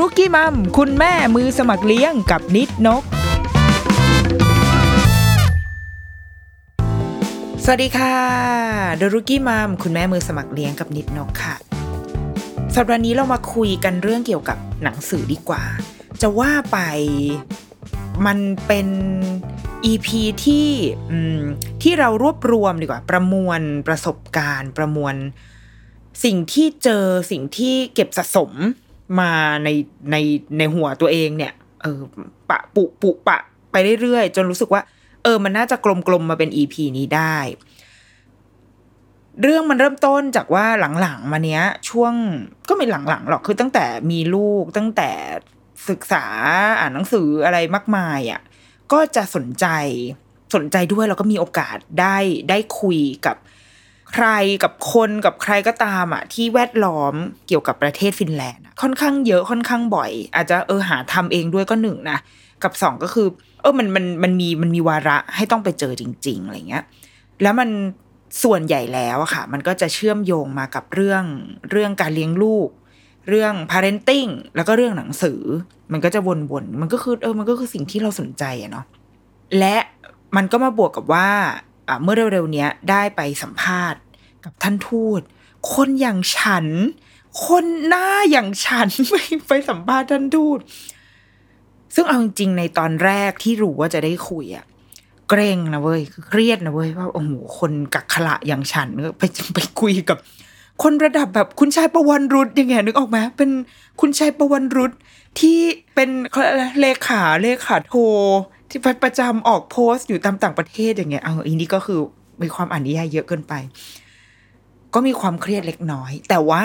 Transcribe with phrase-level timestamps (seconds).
[0.00, 3.02] รุกี้มัมคุณแม่มือสมัครเลี้ยงกับนิดนก
[7.64, 8.16] สวัสดีค่ะ
[9.00, 11.56] ดรุกี้มัมคุณแม่มือสมัครเลี้ยงกับนิดนกค่ะ
[12.74, 15.62] สัปดาห์นี้เรามาคุยกันเรื่องเกี่ยวกับหนังสือดีกว่า
[16.22, 16.78] จะว่าไป
[18.26, 18.88] มันเป็น
[19.92, 20.08] EP
[20.44, 20.70] ที่
[21.82, 25.14] ที่เรารวบรวมดีกว่า ประมวลประสบการณ์ ประมวล
[26.24, 28.52] สิ่งที่เจอสิ่งที่เก็บสะสม
[29.20, 29.32] มา
[29.64, 29.68] ใน
[30.10, 30.16] ใน
[30.58, 32.00] ในหัวตัวเองเนี่ย เออ
[32.50, 33.38] ปะปุปุปะ
[33.72, 34.82] ไปเรื่อยๆ จนรู้สึกว่า
[35.22, 37.36] เออ มันน่าจะกลมๆมาเป็นอีพีนี้ได้
[39.42, 40.66] เรื่องมันเริ่มต้นจากว่า
[41.00, 42.14] หลังๆ มาเนี้ย ช่วง
[42.68, 45.10] ก็ไม่หลังๆหรอกคือตั้งแต่มีลูกตั้งแต่
[45.88, 46.24] ศึกษา
[46.80, 48.40] อ่านหนังสืออะไรมากมายอะ่ะ
[48.92, 49.66] ก็จะสนใจ
[50.54, 52.16] สนใจด้วยแล้วก็มีโอกาสได้
[52.50, 53.36] ได้คุยกับ
[54.12, 54.28] ใคร
[54.62, 57.14] กับคนกับใครก็ตามอะที่แวดล้อม
[57.46, 62.18] เกี่ยวกับประเทศฟินแลนด์ค่อนข้างเยอะค่อนข้างบ่อย อาจจะเออหาทำเองด้วยก็หนึ่งนะ
[62.62, 63.26] กับสองก็คือ
[63.60, 66.84] เออมันมันมันมีมันมีวาระให้ต้องไปเจอจริง ๆอะไรเงี้ย
[67.42, 67.70] แล้วมัน
[68.42, 71.24] ส่วนใหญ่แล้วอะค่ะ มันก็จะเชื่อมโยงมากับเรื่อง
[71.70, 72.68] เรื่องการเลี้ยงลูก
[73.28, 75.40] เรื่อง parenting แล้วก็เรื่องหนังสือ
[75.92, 78.84] มันก็จะวนๆมันก็คือเออมันก็คือสิ่งที่เราสนใจอะเนาะ
[79.58, 79.76] และ
[80.36, 81.28] มันก็มาบวกกับว่า
[82.02, 84.00] เมื่อเร็วๆนี้ได้ไปสัมภาษณ์
[84.44, 85.20] กับท่านทูต
[85.72, 86.66] คนอย่างฉัน
[87.46, 89.14] คนหน้าอย่างฉันไป
[89.48, 90.58] ไปสัมภาษณ์ท่านทูต
[91.94, 94.64] ซึ่งเอาจริงในตอนแรกที่รู้ว่าจะได้คุยอะ
[95.28, 98.88] เกรงนะเว้ยเครียดนะเว้ยว่าโอ้โหคนกักขละอย่างฉัน
[99.18, 99.22] ไป
[99.54, 100.18] ไปคุยกับ
[100.82, 103.50] คนระดับแบบคุณชายประวันรุษยังไงนึกออกไหมเป็น
[104.00, 104.92] คุณชายประวันรุษ
[105.40, 105.58] ที่
[105.94, 106.10] เป็น
[106.80, 107.94] เลขาเลขาโท
[108.76, 112.00] ที่ประจำออกโพสต์อยู่ตามต่างประเทศอย่างเงี้ยเอาอันนี้ก็คือ
[112.42, 113.54] มีความอ่านนิยายเยอะเกินไป
[114.94, 116.64] ก็มีความเครียดเล็กน้อย แต่ว่า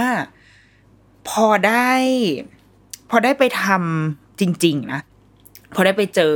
[1.30, 1.92] พอได้
[3.10, 5.02] พอได้ไปทำจริง ๆ นะ
[5.76, 6.36] พอได้ไปเจอ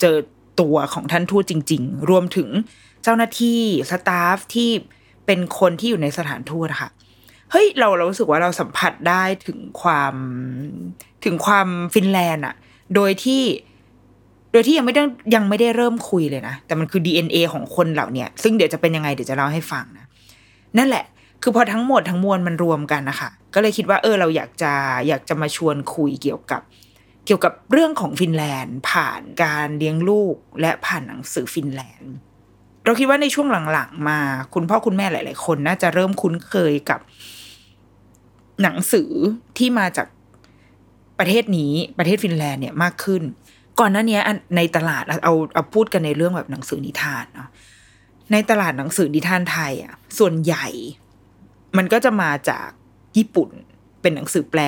[0.00, 0.16] เจอ
[0.60, 2.48] ตัวของท่านทูตจริง ๆ รวมถึง
[3.02, 3.60] เจ้าหน้าที่
[3.90, 4.70] สตาฟที่
[5.26, 6.90] เป็นคนที่อยู่ในสถานทูตค่ะ
[7.50, 10.14] เฮ้ยเราเรารู้สึกว่าเราสัมผัสได้ถึงความ
[11.24, 12.54] ถึงความฟินแลนด์อะ
[12.94, 13.42] โดยที่
[14.54, 15.02] โดยที่ยังไม่ได้
[15.34, 20.06] ยังไม่ได้เริ่มคุยเลยนะแต่มันคือ DNA ของคนเหล่านี้ซึ่งเดี๋ยวจะเป็นยังไงเดี๋ยวจะเล่าให้ฟังนะ
[20.78, 21.04] นั่นแหละ
[21.42, 24.72] คือพอทั้งหมดทั้งมวลมันรวมกันนะคะก็เลยคิดว่าเออเราอยากจะ
[25.08, 26.60] อยากจะมาชวนคุยเกี่ยวกับ
[27.26, 32.12] เกี่ยวกับเรื่องของฟินแลนด์ ผ่านการเลี้ยงลูกและผ่านหนังสือฟินแลนด์
[32.84, 34.18] เราคิดว่าในช่วงหลังๆ มา
[34.54, 37.00] คุณพ่อคุณแม่หลาย ๆ คนน่าจะเริ่มคุ้นเคยกับ
[38.62, 39.10] หนังสือ
[39.58, 40.06] ที่มาจาก
[41.18, 43.22] ประเทศนี้ประเทศฟินแลนด์เนี่ยมากขึ้น
[43.80, 44.18] ก่อนหน้านี้
[44.56, 47.48] ในตลาดเอาเอาพูดกันในเรื่องแบบหนังสือนิทานเนาะ
[48.32, 50.66] ในตลาดหนังสือนิทานไทยอะส่วนใหญ่
[51.76, 52.68] มันก็จะมาจาก
[53.16, 53.50] ญี่ปุ่น
[54.00, 54.60] เป็นหนังสือแปล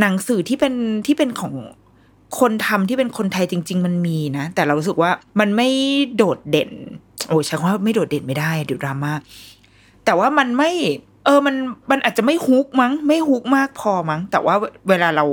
[0.00, 0.74] หนังสือที่เป็น
[1.06, 1.54] ที่เป็นของ
[2.38, 5.10] คนทำที่เป็นคนไทยจริง ๆ มันมีนะ แต่เรารู้สึกว่า
[5.40, 5.68] มันไม่
[6.16, 6.70] โดดเด่น
[7.28, 9.12] โอ้ใช้คำว่าไม่โดดเด่นไม่ได้เดี๋ยวดราม่า
[10.04, 10.70] แต่ว่ามันไม่
[11.24, 11.56] เออมัน
[11.90, 14.54] มันอาจจะไม่ฮุกมั้ง ไม่ฮุกมากพอมั้ง แต่ว่า
[14.88, 15.24] เวลาเรา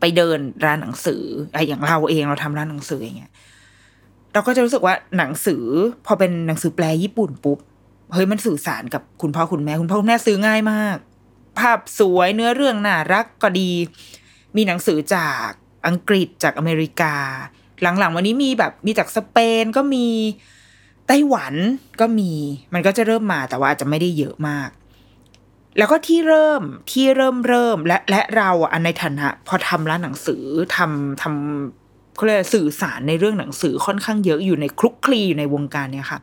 [0.00, 1.22] ไปเดินร้านหนังสือ
[1.54, 3.32] อ้อย่างเราเองเราทำร้านหนังสืออย่างเงี้ย
[4.32, 5.64] เราก็จะรู้สึกว่าหนังสือ
[6.06, 7.58] พอเป็นหนังสือแปลญี่ปุ่นปุ๊บ
[8.12, 10.96] เฮ้ยมันสื่อสารกับคุณพ่อคุณแม่คุณพ่อคุณแม่ซื้อง่ายมาก
[11.58, 13.70] ภาพสวยเนื้อเรื่องน่ารักก็ดี
[14.56, 15.48] มีหนังสือจาก
[15.86, 17.14] อังกฤษจากอเมริกา
[17.82, 20.06] หลังๆ วันนี้มีแบบมีจากสเปนก็มี
[21.06, 21.54] ไต้หวัน
[22.00, 22.32] ก็มี
[22.74, 24.70] มันก็จะเริ่มมาแต่ว่าอาจจะไม่ได้เยอะมาก
[25.78, 30.42] แล้วก็ที่เริ่มที่เริ่มเริ่มและและเราอะในฐานะ พอทำร้านหนังสือ
[30.76, 36.20] ทำทำเขาเรียกสื่อสารในเรื่องหนังสือค่อนข้างเยอะอยู่ในคลุกคลีอยู่ในวงการเนี่ยค่ะ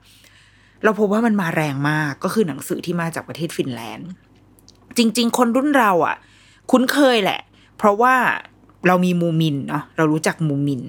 [0.84, 4.10] เราพบว่ามันมาแรงมากก็คือหนังสือที่มาจากประเทศฟินแลนด์
[4.98, 6.16] จริง ๆ คนรุ่นเราอะ
[6.72, 7.40] คุ้นเคยแหละ
[7.78, 8.16] เพราะว่า
[8.88, 10.84] เรามีมูมินเนาะเรารู้จักมูมิน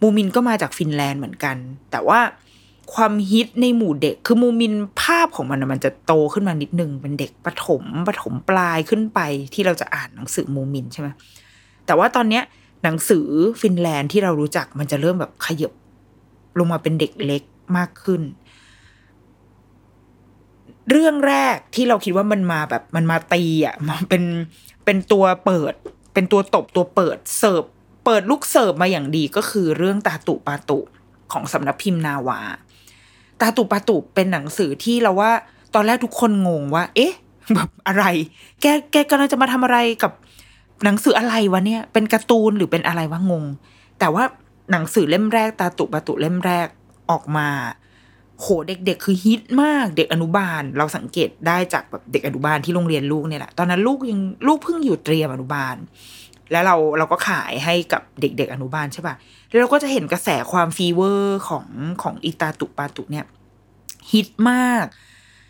[0.00, 1.56] มูมินก็มาจากฟินแลนด์เหมือนกัน
[1.90, 2.20] แต่ว่า
[2.94, 9.20] ความฮิตในหมู่เด็ก คือมูมินภาพของมันมันจะโตขึ้นมานิดนึง เป็นเด็กประถมประถมปลายขึ้นไป
[9.54, 11.08] ที่เราจะอ่านหนังสือมูมินใช่ไหม
[11.86, 12.42] แต่ว่าตอนเนี้ย
[12.82, 13.26] หนังสือ
[13.60, 15.72] ฟินแลนด์ที่เรารู้จักมันจะเริ่มแบบขยบ
[16.58, 17.42] ลงมาเป็นเด็กเล็ก
[17.76, 18.22] มากขึ้น
[20.90, 24.24] เรื่องแรกที่เราคิดว่ามันมาแบบมันมาตีอะมันเป็น
[24.84, 25.74] เป็นตัวเปิด
[26.14, 27.62] เป็นตัวตบตัวเปิดเสิร์ฟ
[28.04, 30.78] เปิดลูกเสิร์ฟมาอย่างดีก็คือเรื่องตาตุปาตุ
[31.32, 32.40] ของสำนักพิมพ์นาวา
[33.40, 35.30] ตาตุปาตุเป็นหนังสือที่เราว่า
[35.74, 37.14] ตอนแรกทุกคนงงว่า เอ๊ะ
[37.54, 38.04] แบบอะไร
[38.60, 40.12] แกแกกำลังจะมาทำอะไรกับ
[40.84, 43.44] หนังสืออะไรวะเนี่ย เป็นการ์ตูนหรือเป็นอะไรวะงง
[43.98, 44.24] แต่ว่า
[44.70, 46.66] หนังสือเล่มแรก ตาตุปาตุเล่มแรก
[47.10, 47.48] ออกมา
[48.40, 55.76] โหเด็กๆ คือฮิตมากเด็กอนุบาล เราสังเกตได้จากแบบเด็กอนุบาลที่โรงเรียนลูกเนี่ยแหละตอนนั้นลูกยังลูกเพิ่งอยู่เตรียมอนุบาล
[56.52, 59.14] แล้วเราเราก็ขายให้กับเด็ก ๆ อนุบาลใช่ป่ะ
[59.48, 61.66] แล้วเราก็จะเห็นกระแสความ fever ของ
[62.02, 63.26] ของอีตาตุปาตุเนี่ย
[64.12, 64.86] ฮิตมาก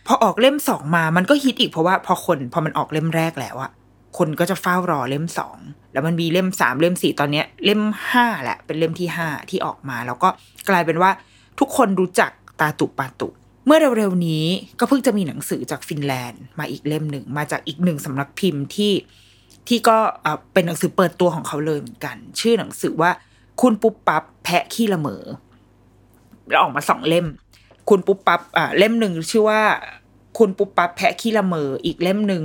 [0.07, 3.71] พอออกเล่มสองมามันก็ฮิตอีกเพราะว่าพอคนพอมันออกเล่มแรกแล้วอะ
[4.19, 5.59] คนก็จะเฝ้ารอเล่มสอง
[5.93, 7.81] แล้วมันมีเล่มสามเล่มสี่ตอนเนี้ย เล่ม
[8.11, 10.29] ห้าแหละ เป็นเล่มที่ห้าที่ออกมา แล้วก็
[10.69, 11.11] กลายเป็นว่า
[11.59, 12.31] ทุกคนรู้จัก
[12.61, 13.29] ตาตุปาตุ
[13.67, 14.45] เมื่อเร็วๆนี้
[14.81, 18.93] ก็เพิ่งจะมีหนังสือจากฟินแลนด์ มาอีกเล่มหนึ่งมาจากอีกหนึ่งสำนักพิมพ์ที่
[19.71, 19.99] ที่ก็
[20.53, 23.11] เป็นหนังสือเปิดตัวของเขาเลยเหมือนกัน ชื่อหนังสือว่า
[23.61, 25.25] คุณปุ๊บปั๊บแพะขี้ละเมอ
[26.49, 27.27] แล้วออกมาสองเล่ม
[27.89, 29.63] คุณปุ๊บปั๊บอ่าเล่มหนึ่งชื่อว่า
[30.39, 32.45] คุณปุ๊บปั๊บแพะขี้ละเมออีกเล่มหนึ่ง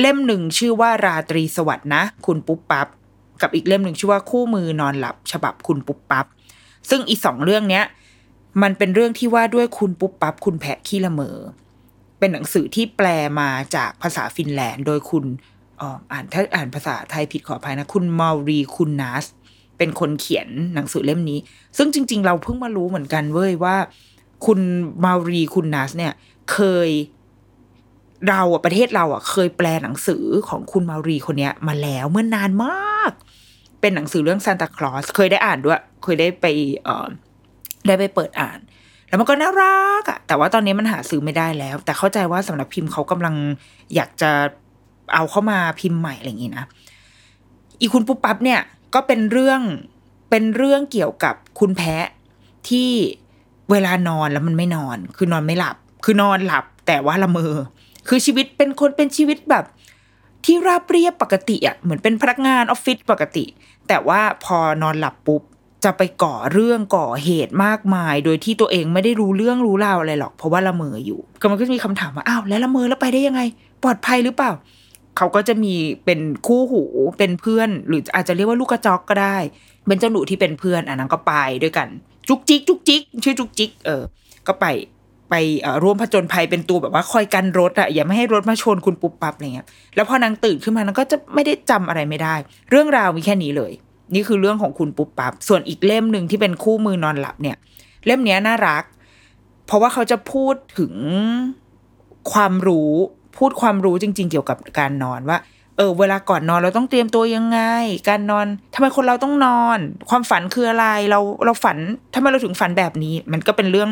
[0.00, 2.86] เล่มหนึ่งชื่อว่าราตรีสวัสดนะ คุณปุ๊บปั๊บ
[3.42, 6.26] กับอีกเล่มหนึ่งชื่อว่าคู่มือนอนหลับ ฉบับคุณปุ๊บปั๊บ
[6.90, 7.84] ซึ่งอีสองเรื่องเนี้ย
[8.62, 11.36] มันเป็นเรื่องที่ว่าด้วยคุณปุ๊บปั๊บคุณแพะขี้ละเมอ
[12.18, 13.06] เป็นหนังสือที่แปล
[13.40, 15.24] มาจากภาษาฟินแลนด์ โดยคุณ
[16.12, 19.24] อ่านถ้าอ่านภาษาไทยผิดขออภัยนะ คุณมารีคุณนัส
[19.78, 21.38] เป็นคนเขียนหนังสือเล่มนี้
[21.78, 23.76] ซึ่งจริง ๆ เราเพิ่งมารู้เหมือนกันเว้ยว่า
[24.46, 24.60] คุณ
[25.04, 26.12] มารีคุณนัสเนี่ย
[26.52, 26.90] เคย
[28.28, 33.12] เราอะประเทศเราอะเคยแปลหนังสือของคุณมารีคนเนี้ย มาแล้วเมื่อนานมาก
[33.80, 36.46] เป็นหนังสือเรื่องซานตาคลอสเคยได้อ่านด้วย เคยได้ไป
[36.84, 37.08] เอ่อ
[37.86, 38.58] ได้ไปเปิดอ่าน
[39.08, 43.34] แล้วมันก็น่ารักอะแต่ว่าตอนนี้มันหาซื้อไม่ได้แล้ว แต่เข้าใจว่าสำนักพิมพ์เขากำลัง
[43.94, 44.30] อยากจะ
[45.14, 46.64] เอาเข้ามาพิมพ์ใหม่อะไรอย่างนี้นะ
[47.80, 48.60] อีคุณปุ๊บปั๊บเนี่ย
[48.94, 49.60] ก็เป็นเรื่อง
[50.30, 52.06] เป็นเรื่องเกี่ยวกับคุณแพะ
[52.68, 52.90] ที่
[53.70, 57.54] เวลานอนแล้วมันไม่นอน คือนอนไม่หลับ คือนอนหลับแต่ว่าละเมอ
[58.08, 59.64] คือชีวิตเป็นคนเป็นชีวิตแบบ
[60.44, 63.44] ที่ราบเรียบปกติอะเหมือนเป็นพนักงานออฟฟิศปกติ
[63.88, 65.42] แต่ว่าพอนอนหลับปุ๊บ
[65.84, 73.42] จะไปก่อเรื่องก่อเหตุมากมาย โดยที่ตัวเองไม่ได้รู้เรื่องรู้ราวอะไรหรอก เพราะว่าละเมออยู่ก็มันก็จะมีคำถามว่าอ้าวแล้วละเมอแล้วไปได้ยังไง
[73.82, 74.52] ปลอดภัยหรือเปล่า
[75.16, 75.74] เขาก็จะมี
[76.04, 76.82] เป็นคู่หู
[77.18, 79.36] เป็นเพื่อน หรืออาจจะเรียกว่าลูกกระจอกก็ได้
[79.86, 81.32] เป็นเจ้าหนูที่เป็นเพื่อนอันนั้นก็ไป
[81.62, 81.88] ด้วยกัน
[82.28, 84.02] จุกจิกจุกจิกชื่อจุกจิกเออ
[84.46, 84.66] ก็ไป
[85.30, 85.34] ไป
[85.82, 92.34] ร่วมผจญภัยเป็นตัวแบบว่าคอยกันรถอะอย่าไม่ให้รถมาชนคุณปุ๊บปั๊บอะไรเงี้ยแล้วพอนางตื่นขึ้นมานางก็จะไม่ได้จำอะไรไม่ได้
[92.70, 93.72] เรื่องราวมีแค่นี้เลย
[94.14, 97.56] นี่คือเรื่องของคุณปุ๊บปั๊บส่วนอีกเล่มหนึ่งที่เป็นคู่มือนอนหลับเนี่ย
[98.06, 98.84] เล่มนี้น่ารัก
[99.66, 100.94] เพราะว่าเขาจะพูดถึง
[102.32, 102.92] ความรู้
[103.36, 105.38] พูดความรู้จริง ๆ เกี่ยวกับการนอนว่า
[105.76, 107.60] เออ เวลาก่อนนอนเราต้องเตรียมตัวยังไง
[108.08, 109.78] การนอนทำไมคนเราต้องนอน
[110.10, 111.76] ความฝันคืออะไรเราเราฝัน
[112.14, 113.90] ทำไมเราถึงฝันแบบนี้ มันก็เป็นเรื่อง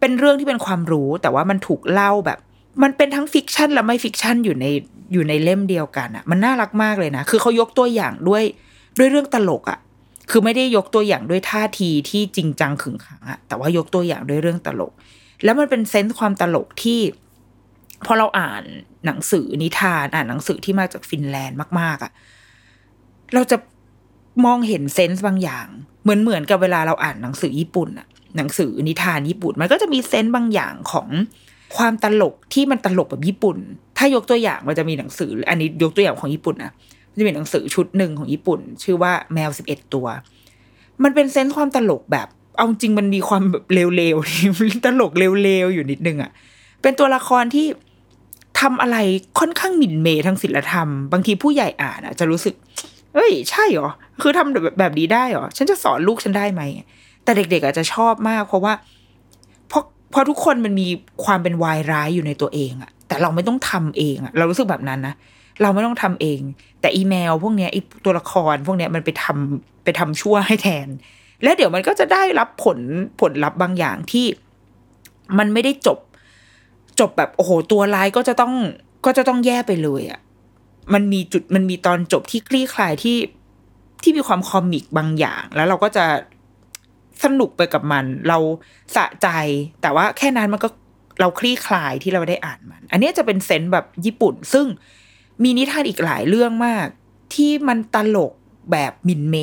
[0.00, 2.38] เป็นเรื่องที่เป็นความรู้ แต่ว่ามันถูกเล่าแบบ
[2.82, 4.66] มันเป็นทั้ง fictionและไม่ fiction อยู่ใน
[5.12, 8.44] อยู่ในเล่มเดียวกันอะมันน่ารักมากเลยนะ คือเขายกตัวอย่างด้วย
[8.98, 9.78] ด้วยเรื่องตลกอะ
[10.30, 14.92] คือไม่ได้ยกตัวอย่างด้วยท่าทีที่จริงจังขึงขังอะแต่ว่ายกตัวอย่างด้วยเรื่องตลก
[15.44, 17.00] แล้วมันเป็น sense ความตลกที่
[18.06, 18.62] พอเราอ่าน
[19.06, 22.12] หนังสือนิทาน อ่านหนังสือที่มาจากฟินแลนด์มากๆอะ่ะ
[23.34, 23.56] เราจะ
[24.44, 25.66] มองเห็น sense บางอย่าง
[26.02, 31.08] เหมือนเหมือนกับเวลาเราอ่านหนังสือญี่ปุ่นอะหนังสือนิทานญี่ปุ่น มันก็จะมีเซนส์บางอย่างของ
[31.76, 33.56] ความตลกที่มันตลกแบบญี่ปุ่น
[33.98, 36.72] ถ้ายกตัวอย่างมันจะมีหนังสือ อันนี้ยกตัวอย่างของญี่ปุ่นนะ
[37.10, 40.06] มันจะมีหนังสือชุดหนึ่งของญี่ปุ่น ชื่อว่าแมวสิบเอ็ดตัว
[41.02, 46.30] มันเป็นเซนส์ความตลกแบบ เอาจริงมันมีความแบบเลวๆตลกเลวๆอยู่นิดนึงอะ
[46.82, 47.66] เป็นตัวละครที่
[48.60, 48.96] ทำอะไร
[49.38, 52.54] ค่อนข้างหมิ่นเมย์ทางศิลธรรม บางทีผู้ใหญ่อ่านอะ จะรู้สึก
[53.14, 56.62] เอ้ย ใช่เหรอ คือทำแบบแบบนี้ได้เหรอ ฉันจะสอนลูกฉันได้ไหม
[57.24, 58.72] แต่เด็กๆอาจจะชอบมาก เพราะว่า
[59.68, 60.86] เพราะเพราะทุกคนมันมี
[61.24, 65.14] ความเป็นวายร้ายอยู่ในตัวเองอะแต่เราไม่ต้องทำเองอะเรารู้สึกแบบนั้นนะ
[65.62, 66.40] เราไม่ต้องทำเอง
[66.80, 70.88] แต่อีเมล พวกเนี้ยไอตัวละคร พวกเนี้ยมันไปทำไปทำชั่วให้แทน
[71.42, 72.78] แล้วเดี๋ยวมันก็จะได้รับผล
[73.20, 74.26] ผลลัพธ์บางอย่างที่
[75.38, 75.98] มันไม่ได้จบ
[77.00, 78.54] จบแบบโอ้โหตัวร้ายก็จะต้อง
[79.06, 80.20] ก็จะต้องแย่ไปเลยอะ่ะ
[80.92, 83.16] มันมีจุดมันมีตอนจบที่คลี่คลายที่
[84.02, 86.06] ที่มีความคอมิกบางอย่าง แล้วเราก็จะ
[87.24, 88.38] สนุกไปกับมัน เรา
[88.96, 89.28] สะใจ
[89.82, 90.68] แต่ว่าแค่นั้นมันก็
[91.20, 94.66] เราคลี่คลายที่เราได้อ่านมัน อันนี้จะเป็นเซนส์แบบญี่ปุ่น ซึ่ง
[95.42, 96.86] มีนิทานอีกหลายเรื่องมาก
[97.34, 98.32] ที่มันตลก
[98.72, 99.36] แบบมินเม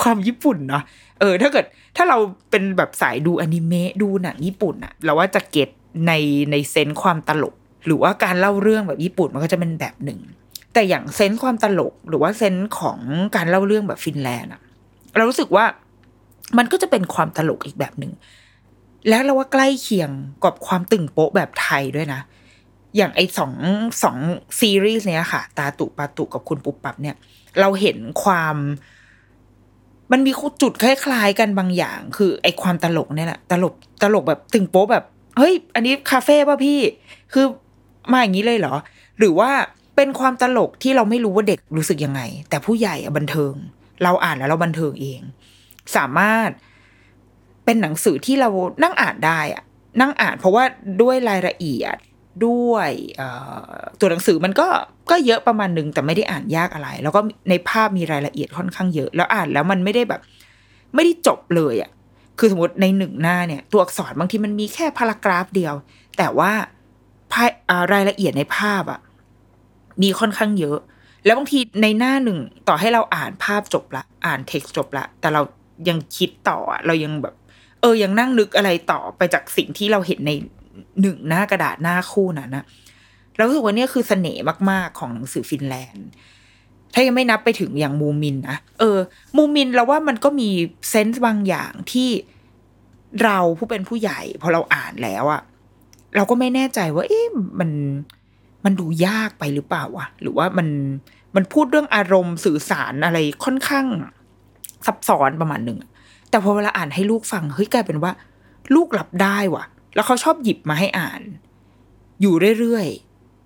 [0.00, 0.82] ความญี่ปุ่นเนาะ
[1.20, 1.64] เออ ถ้าเกิด
[1.96, 2.18] ถ้าเรา
[2.50, 5.70] เป็นแบบสายดูอนิเมะดูหนังญี่ปุ่นอะเราว่าจะเก็ต
[6.06, 6.12] ใน
[6.50, 7.54] ในเซนส์ความตลก
[7.86, 10.20] หรือว่าการเล่าเรื่องแบบญี่ปุ่นมันก็จะเป็นแบบหนึ่ง
[10.72, 12.98] แต่อย่างเซนส์ความตลก หรือว่าเซนส์ของ
[13.36, 14.60] การเล่าเรื่องแบบฟินแลนด์อะ
[15.16, 15.64] เรารู้สึกว่า
[16.58, 18.12] มันก็จะเป็นความตลกอีกแบบหนึ่ง
[19.08, 20.10] แล้วเราว่าใกล้เคียง
[20.44, 22.20] กับความตึงโป๊ะแบบไทยด้วยนะ
[22.96, 23.52] อย่างไอสอง
[24.02, 24.16] สอง
[24.60, 27.16] ซีรีส์เนี้ยค่ะ ตาตุปาตุกับคุณปุบปับเนี่ย
[27.60, 28.56] เราเห็นความ
[30.12, 35.04] มันมีจุดคล้ายๆกันบางอย่าง คือไอความตลกเนี่ยแหละตลกตลกแบบตึงโป๊ะแบบ
[35.36, 36.78] เฮ้ย อันนี้คาเฟ่ป่ะพี่
[37.32, 37.46] คือ
[38.12, 38.74] มาอย่างนี้เลยเหรอ
[39.18, 39.50] หรือว่า
[39.96, 43.54] เป็นความตลกที่เราไม่รู้ว่าเด็กรู้สึกยังไง แต่ผู้ใหญ่บันเทิง
[44.02, 45.20] เราอ่านแล้วเราบันเทิงเอง
[45.96, 46.50] สามารถ
[47.64, 48.48] เป็นหนังสือที่เรา
[48.82, 49.62] นั่งอ่านได้อะ
[50.00, 50.64] นั่งอ่านเพราะว่า
[51.02, 51.96] ด้วยรายละเอียด
[52.46, 52.90] ด้วย
[54.00, 54.68] ตัวหนังสือมันก็
[55.10, 60.20] ก็เยอะประมาณหนึ่งแต่ไม่ได้อ่านยากอะไร แล้วก็ในภาพมีรายละเอียดค่อนข้างเยอะ แล้วอ่านแล้วมันไม่ได้แบบ
[60.94, 61.90] ไม่ได้จบเลยอะ
[62.38, 65.74] คือสมมติในหนึ่งหน้าเนี่ย ตัวอักษรบางทีมันมีแค่ paragraph เดียว
[66.18, 66.52] แต่ว่า
[67.92, 69.00] รายละเอียดในภาพอะ่ะ
[70.02, 70.78] มีค่อนข้างเยอะ
[71.24, 72.38] แล้วบางทีในหน้าหนึ่ง
[72.68, 75.42] ต่อให้เราอ่านภาพจบละ อ่านเท็กซ์จบละ แต่เรา
[75.88, 77.34] ยังคิดต่อเรายังแบบ
[77.80, 80.32] เออยังนั่งนึกอะไรต่อไปจากสิ่งที่เราเห็นใน
[81.00, 82.64] หนึ่งหน้ากระดาษหน้าคู่นั้นนะ
[83.34, 86.06] เราสึกว่านี่คือเสน่ห์มาก ๆ ของหนังสือฟินแลนด์
[86.94, 88.98] ถ้ายังไม่นับไปถึงอย่างมูมินนะเออ
[89.36, 90.48] มูมินเราว่ามันก็มี
[90.90, 92.08] เซนส์บางอย่างที่
[93.22, 95.42] เราผู้เป็นผู้ใหญ่พอเราอ่านแล้วอะ
[96.16, 97.26] เราก็ไม่แน่ใจว่า เอ๊ะ
[97.60, 97.70] มัน
[98.64, 100.68] มันดูยากไปหรือเปล่าวะหรือว่ามัน
[101.36, 103.86] มันพูดเรื่องอารมณ์สื่อสารอะไรค่อนข้าง
[104.86, 105.78] ซับซ้อนประมาณหนึ่ง
[106.30, 108.12] แต่พอเวลาอ่านให้ลูกฟังเฮ้ยกลายเป็นว่า
[108.74, 109.64] ลูกรับได้ว่ะ
[109.94, 111.20] แล้วเขาชอบหยิบมาให้อ่าน
[112.20, 112.86] อยู่เรื่อย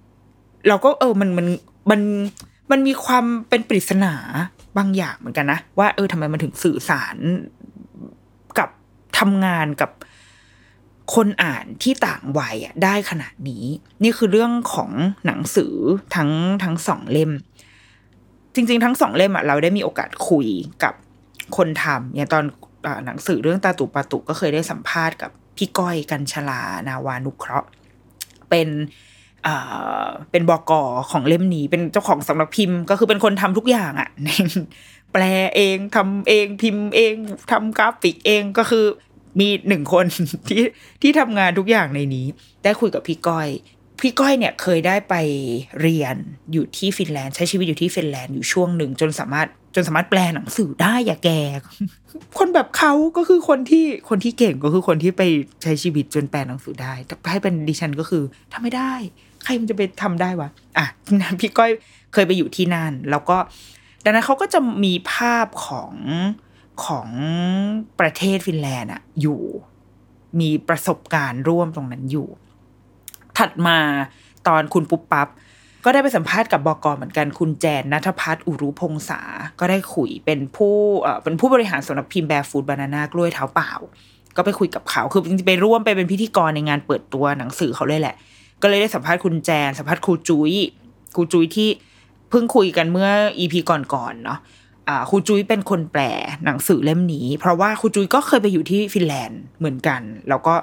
[0.05, 1.47] ๆเราก็เออมันมัน
[1.91, 2.01] มัน
[2.71, 4.15] มันมีความเป็นปริศนา
[4.79, 7.17] บางอย่างเหมือนกันนะ ว่าเออทำไมมันถึงสื่อสาร
[8.59, 8.69] กับ
[9.19, 9.91] ทำงานกับ
[11.15, 13.65] คนอ่านที่ต่างวัยอะได้ขนาดนี้
[14.03, 14.91] นี่คือเรื่องของ
[15.27, 15.75] หนังสือ
[16.15, 16.31] ทั้ง
[16.65, 17.33] ทั้งสองเล่ม
[18.55, 20.47] จริง ๆ ทั้งสองเล่มอะเราได้มีโอกาสคุย
[20.85, 20.95] กับ
[21.57, 22.45] คนทำอย่างตอน
[23.07, 27.69] หนังสือเรื่องตาตุปาตุก็เคยได้สัมภาษณ์กับพี่ก้อยกัญชลา นาวานุเคราะห์
[28.51, 28.69] เป็น
[30.31, 34.09] เป็นบอกอของเล่มนี้ เป็นเจ้าของสำนักพิมพ์ ก็คือเป็นคนทำทุกอย่างอะ่ะ
[35.13, 35.23] แปล
[35.57, 37.15] เองทำเองพิมพ์เอง
[37.51, 38.85] ทำกราฟิกเองก็คือ
[39.41, 40.07] มีหนึ่งคน
[40.49, 40.63] ที่
[41.03, 42.27] ที่ทำงานทุกอย่างในนี้
[42.65, 43.49] ได้คุยกับพี่ก้อย
[44.01, 45.15] พี่ก้อยเนี่ยเคยได้ไป
[45.81, 46.17] เรียน
[46.53, 51.31] อยู่ที่ฟินแลนด์ใช้ชีวิตอยู่ที่ฟินแลนด์อยู่ช่วงหนึ่งจนสามารถจนสามารถแปลหนังสือได้อย่าแก
[52.39, 55.23] คนแบบเขาก็คือคนที่คนที่เก่งก็คือคนที่ไป
[55.63, 58.93] ใช้ชีวิตจนแปลหนังสือได้ แต่ให้เป็นดิฉันก็คือทำไม่ได้
[59.45, 60.87] ใครมันจะไปทำได้วะอะ
[61.41, 61.71] พี่ก้อย
[62.13, 63.37] เคยไปอยู่ที่นั่น แล้วก็
[64.05, 65.93] ดังนั้นเขาก็จะมีภาพของ
[66.85, 67.09] ของ
[68.01, 69.43] ประเทศฟินแลนด์อะอยู่
[70.41, 72.29] มีประสบการณ์ร่วมตรงนั้นอยู่
[73.39, 73.79] ถัดมา
[74.47, 75.29] ตอนคุณปุ๊บปับ๊บ
[75.85, 79.21] ก็ได้ไปสัมภาษณ์กับบกเหมือนกันคุณแจนนัทพัฒน์อุรุพงษา
[79.61, 83.73] ก็ได้คุยเป็นผู้เอ่อเป็นผู้บริหารสำนักพิมพ์แบร์ฟูดบานานากล้วยเท้าเปล่า
[84.37, 88.17] ก็ไปคุยกับเขา คือจริงๆไปร่วมไปเป็นพิธีกรในงานเปิดตัวหนังสือเขาเลยแหละ
[88.63, 90.53] ก็เลยได้สัมภาษณ์คุณแจน สัมภาษณ์ครูจุย้ย
[91.17, 91.69] ครูจุ้ยที่
[92.31, 94.39] เพิ่งคุยกันเมื่ออีพีก่อนๆเนาะ
[95.11, 96.03] ครูจุ้ยเป็นคนแปล
[96.45, 100.55] หนังสือเล่มนี้ เพราะว่าครูจุ้ยก็เคยไปอยู่ที่ฟินแลนด์เหมือนกัน แล้วก็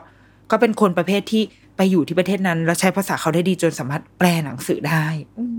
[0.51, 1.43] ก็เป็นคนประเภทที่
[1.77, 5.05] ไปอยู่ที่ประเทศนั้น แล้วใช้ภาษาเขาได้ดีจนสามารถแปลหนังสือได้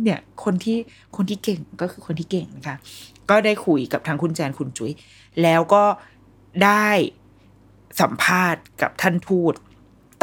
[0.02, 0.78] เนี่ยคนที่
[1.16, 2.76] คนที่เก่งก็คือคนที่เก่งนะคะ
[3.30, 4.92] ก็ได้คุยกับทางคุณแจนคุณจุย้ย
[5.42, 5.84] แล้วก็
[6.64, 6.88] ได้
[8.00, 9.54] สัมภาษณ์กับท่านทูต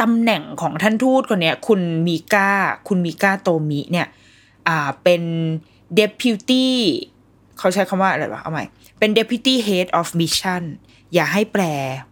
[0.00, 2.50] ตำแหน่งของท่านทูตคนนี้คุณมีก้า
[2.88, 4.06] คุณมีก้าโตมิเนี่ย
[4.68, 5.22] อ่าเป็น
[5.98, 6.66] deputy
[7.58, 8.64] เขาใช้คำว่าอะไรวะเอาใหม่
[8.98, 10.62] เป็น deputy head of mission
[11.14, 11.62] อย่าให้แปล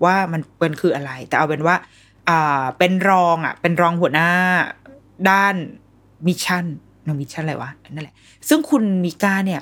[0.05, 1.77] ว่ามันเป็นคืออะไร แต่เอาเป็นว่า
[2.29, 4.31] อ่าเป็นรองอะ เป็นรองหัวหน้า
[5.31, 5.55] ด้าน
[6.27, 8.15] mission mission อะไรวะนั่นแหละ
[8.49, 9.61] ซึ่งคุณมิก้าเนี่ย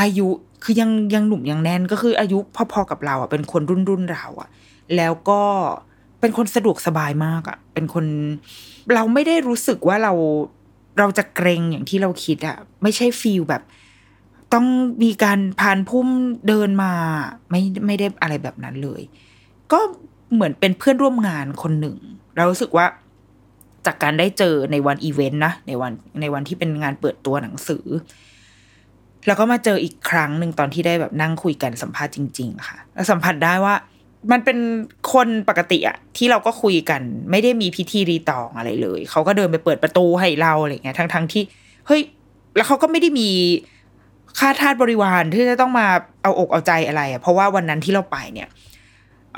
[0.00, 0.28] อายุ
[0.64, 2.38] คือยังยังหนุ่มยังแน่นก็คืออายุ
[2.72, 4.48] พอๆกับเราอะเป็นคนรุ่นรุ่นเราอะ
[4.96, 5.42] แล้วก็
[6.24, 8.04] เป็นคนสะดวกสบายมากอะ่ะเป็นคน
[8.94, 10.12] เราไม่ได้รู้สึกว่าเรา
[10.98, 13.62] เราจะเกรงอย่างที่เราคิดอะ่ะไม่ใช่ feel แบบ
[14.54, 14.66] ต้อง
[15.02, 16.08] มีการพานพุ่ม
[16.48, 16.92] เดินมา
[17.50, 19.02] ไม่ไม่ได้อะไรแบบนั้นเลย
[19.72, 19.80] ก็
[20.34, 21.96] เหมือนเป็นเพื่อนร่วมงานคนหนึ่ง
[22.36, 22.86] เรารู้สึกว่า
[23.86, 27.86] จากการได้เจอในวันอีเวนต์นะในวันในวันที่เป็นงานเปิดตัวหนังสือ
[29.26, 33.74] แล้วก็มาเจออีกครั้งหนึ่งตอนที่ได้แบบนั่งคุยกันสัมภาษณ์จริง ๆ ค่ะ แล้วสัมผัสได้ว่า
[34.32, 34.58] มันเป็น
[35.12, 37.00] คนปกติอะที่เราก็คุยกัน
[37.30, 41.42] ไม่ได้มีพิธีรีตองอะไรเลย เขาก็เดินไปเปิดประตูให้เราอะไรเงี้ยทั้งทั้งที่
[41.86, 42.00] เฮ้ย
[42.56, 43.30] แล้วเขาก็ไม่ได้มี
[44.38, 45.86] ค่าทาสบริวารที่จะต้องมา
[46.22, 48.48] เอาอกเอาใจอะไรอะเพราะว่าวันนั้นที่เราไปเนี่ย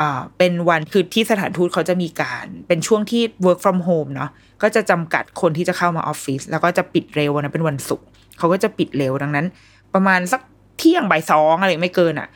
[0.01, 4.31] อ่าเป็นวันคือที่สถานทูตเขาจะมีการ เป็นช่วงที่ work from home เนาะ
[4.63, 8.07] ก็จะจำกัดคนที่จะเข้ามาออฟฟิศแล้วก็จะปิดเร็ววันนั้นเป็นวันศุกร์
[8.39, 9.47] เขาก็จะปิดเร็วดังนั้น
[9.95, 10.41] ประมาณสัก
[10.79, 12.29] เที่ยงบ่ายสองอะไรไม่เกินอะ่ะ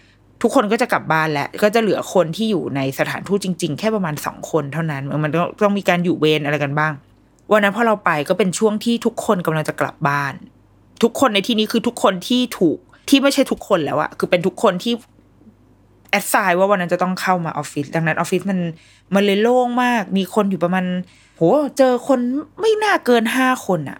[0.42, 5.30] ทุกคนก็จะกลับบ้านแล้ว ก็จะเหลือคนที่อยู่ในสถานทูตจริง ๆ แค่ประมาณสองคนเท่านั้น มัน
[5.64, 6.92] ต้องมีการอยู่เวรอะไรกันบ้าง
[7.52, 10.34] วันนั้นพอเราไปก็เป็นช่วงที่ทุกคนกำลังจะกลับบ้าน
[11.02, 12.78] ทุกคนในที่นี้คือทุกคนที่ถูก
[13.08, 14.92] ที่ไม่ใช่ทุกคนแล้วอะคือเป็นทุกคนที่
[16.10, 18.58] แอดไซน์ว่าวันนั้นจะต้องเข้ามาออฟฟิศดังนั้นออฟฟิศมัน
[19.14, 20.84] มันเลยโล่งมาก มีคนอยู่ประมาณ
[21.36, 21.42] โห
[21.78, 22.18] เจอคน
[22.60, 23.98] ไม่น่าเกินห้าคนอะ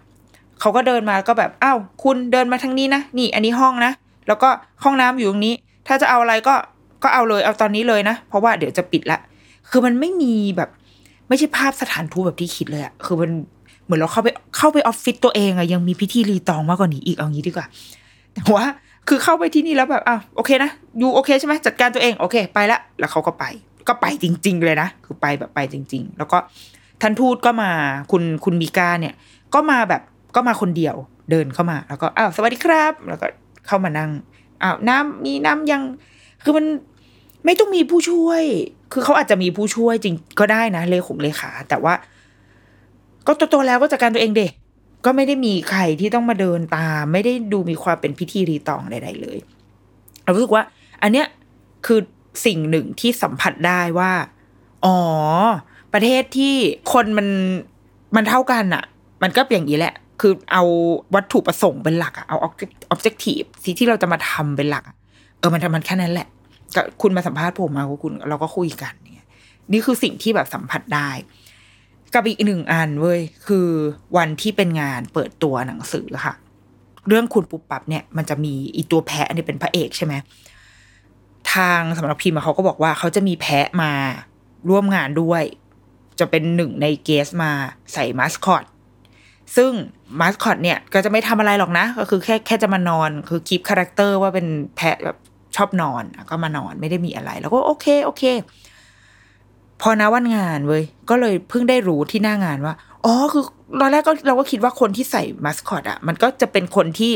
[0.59, 3.91] เขาก็เดินมาก็แบบอ้าวคุณเดินมาทางนี้นะนี่ อันนี้ห้องนะ
[4.27, 4.49] แล้วก็
[4.83, 5.55] ห้องน้ำอยู่ตรงนี้
[5.87, 6.55] ถ้าจะเอาอะไรก็
[7.03, 9.19] ก็เอาเลยเอาตอนนี้เลยนะ เพราะว่าเดี๋ยวจะปิดละ
[9.69, 10.69] คือมันไม่มีแบบ
[11.27, 13.31] ไม่ใช่ภาพสถานทูตแบบที่คิดเลยอะคือมัน
[13.85, 17.65] เหมือนเราเข้าไปเข้าไปออฟฟิศตัวเองอะยังมีพิธีรีตองมากกว่านี้อีกเอางี้ดีกว่า
[18.33, 18.65] แต่ว่า
[19.07, 20.71] คือเข้าไปที่นี่แล้วแบบอ้าวโอเคนะ
[21.01, 23.45] ยูโอเคใช่ไหมจัดการตัวเองโอเค ไปละ แล้วเขาก็ไป
[23.87, 26.37] ก็ไปจริง ๆ เลยนะคือไปแบบไปจริง ๆ แล้วก็
[27.01, 27.71] ท่านทูตก็มา
[28.11, 29.13] คุณคุณมีกาเนี่ย
[29.53, 30.01] ก็มาแบบ
[30.35, 30.95] ก็มาคนเดียว
[31.31, 33.27] เดินเข้ามา แล้วก็อ้าวสวัสดีครับ แล้วก็
[33.67, 34.09] เข้ามานั่ง
[34.63, 35.81] อ้าวน้ำมีน้ำยัง
[36.43, 36.65] คือมัน
[37.45, 38.43] ไม่ต้องมีผู้ช่วย
[38.91, 41.93] คือเขาอาจจะมีผู้ช่วยจริงก็ได้นะเลขงเลขา แต่ว่า
[43.27, 44.47] ก็โตๆแล้วก็จัดการตัวเองเด็
[45.05, 49.37] ก็ไม่ได้มีใครที่ต้องมาเดินตาม ไม่ได้ดูมีความเป็นพิธีรีตองใดๆเลย
[50.23, 50.63] เรารู้สึกว่า
[51.01, 51.27] อันเนี้ย
[51.85, 51.99] คือ
[52.45, 54.11] สิ่งหนึ่งที่สัมผัสได้ว่า
[54.85, 54.97] อ๋อ
[55.93, 56.55] ประเทศที่
[56.93, 57.27] คนมัน
[58.15, 58.83] มันเท่ากันอะ
[59.23, 60.63] มันก็อย่างนี้แหละ คือเอา
[61.15, 62.37] วัตถุประสงค์เป็นหลักอะเอา
[62.93, 64.83] objective สิ่งที่เราจะมาทำเป็นหลัก
[65.39, 66.27] เออมันทำมันแค่นั้นแหละ
[66.75, 69.27] ก็คุณมาสัมภาษณ์ผมมาคุณเราก็คุยกันเนี่ย
[69.71, 71.09] นี่คือสิ่งที่แบบสัมผัสได้
[72.13, 73.67] กับอีกหนึ่งอันเว้ยคือ
[74.17, 76.33] วันที่เป็นงานเปิดตัวหนังสือค่ะ
[77.07, 80.13] เรื่องคุณปุ๊บปับเนี่ยมันจะมีอีตัวแพะนี่เป็นพระเอกใช่ไหม
[81.53, 83.91] ทางสำนักพิมพ์เขาก็บอกว่าเขาจะมีแพะมา
[84.69, 85.43] ร่วมงานด้วย
[86.19, 87.51] จะเป็นหนึ่งใน guest มา
[87.93, 88.63] ใส่มาสคอต
[89.55, 89.71] ซึ่ง
[90.19, 95.17] มาสคอตเนี่ยก็จะไม่ทำอะไรหรอกนะ ก็คือแค่แค่จะมานอน คือ keep character ว่าเป็นแพะแบบ
[95.55, 98.23] ชอบนอนก็มานอนไม่ได้มีอะไร แล้วก็โอเคโอเค
[99.81, 102.73] พอนะวันงานเว้ยก็เลยเพิ่งได้รู้ที่หน้างานว่า
[103.05, 103.43] อ๋อคือ
[103.81, 107.13] ตอนแรกก็เราก็คิดว่าคนที่ใส่มาสคอตอะ มันก็จะเป็นคนที่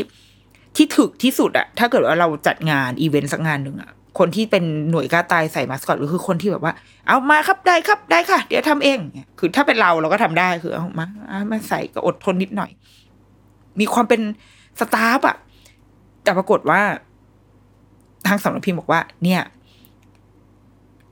[0.76, 6.72] ที่ถึกที่สุดอะ ถ้าเกิดว่าเราจัดงานอีเวนต์สักงานหนึ่งอะ คนที่เป็นหน่วยกล้าตายใส่มาสคอตก็คือคนที่แบบว่า
[7.06, 8.98] เอามาครับได้ครับได้ค่ะ เดี๋ยวทำเอง
[9.38, 11.06] คือถ้าเป็นเราเราก็ทำได้คือเอามา
[11.50, 12.70] มาใส่ก็อดทนนิดหน่อย
[13.80, 14.20] มีความเป็น
[14.80, 15.36] สตาฟอะ
[16.22, 16.80] แต่ปรากฏว่า
[18.26, 19.42] ทางสำนักพิมพ์บอกว่า เนี่ย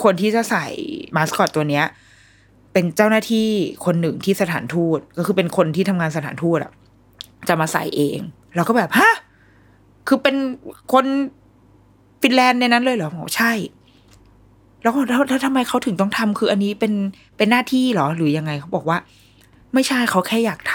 [0.05, 0.67] คนที่จะใส่
[1.17, 1.85] มาสคอตตัวเนี้ย
[2.73, 3.49] เป็นเจ้าหน้าที่
[3.85, 6.73] คนหนึ่งที่สถานทูต ก็คือเป็นคนที่ทำงานสถานทูตอะ
[7.49, 8.19] จะมาใส่เอง
[8.57, 9.15] เราก็แบบฮะ
[10.09, 10.37] คือเป็น
[10.93, 11.05] คน
[12.25, 13.53] ฟินแลนด์ในนั้นเลยเหรอโอใช่
[14.83, 16.93] แล้วแล้วทำไมเขาถึงต้องทำคืออันนี้เป็น
[17.37, 18.99] เป็นหน้าที่เหรอหรือยังไงเขาบอกว่า
[19.75, 20.75] ไม่ใช่เขาแค่อยากท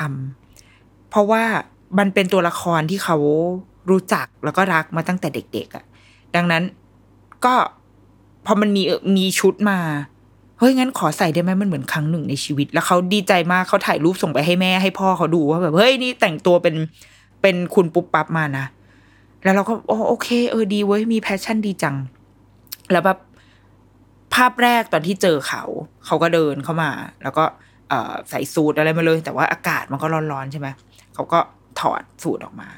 [0.56, 1.44] ำเพราะว่า
[1.98, 3.18] มันเป็นตัวละครที่เขา
[3.90, 5.86] รู้จักแล้วก็รักมาตั้งแต่เด็กๆอะ่ะ
[6.36, 6.64] ดังนั้น
[7.46, 7.56] ก็
[8.46, 8.82] พอมันมี
[9.18, 9.80] มีชุดมา
[10.60, 16.76] เฮ้ยงั้นขอใส่ได้ไหมมันเหมือนครั้งหนึ่งในชีวิต แล้วเขาดีใจมากเขาถ่ายรูปส่งไปให้แม่ให้พ่อเขาดูว่าแบบเฮ้ยนี่แต่งตัวเป็น
[17.42, 18.66] เป็นคุณปุ๊บปั๊บมานะ
[19.44, 19.74] แล้วเราก็
[20.10, 21.96] โอเค เออดีเว้ยมี passion ดีจัง
[22.92, 23.20] แล้วแบบ
[24.34, 25.64] ภาพแรกตอนที่เจอเขา
[26.06, 26.92] เขาก็เดินเข้ามา
[27.24, 27.44] แล้วก็
[28.30, 30.68] ใส่สูทอะไรมาเลย แต่ว่าอากาศมันก็ร้อนๆใช่ไหม
[31.14, 31.40] เขาก็
[31.80, 32.70] ถอดสูทออกมา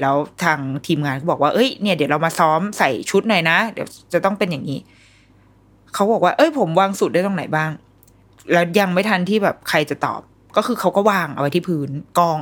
[0.00, 4.78] แล้วทางทีมงานก็บอกว่าเอ้ยเนี่ยเดี๋ยวเรามาซ้อมใส่ชุดหน่อยนะ เดี๋ยวจะต้องเป็นอย่างนี้
[5.94, 7.70] เขาบอกว่า เอ้ย ผมวางสูตรได้ตรงไหนบ้าง
[8.52, 10.20] แล้วยังไม่ทันที่แบบใครจะตอบ
[10.56, 12.38] ก็คือเขาก็วางเอาไว้ที่พื้นกอง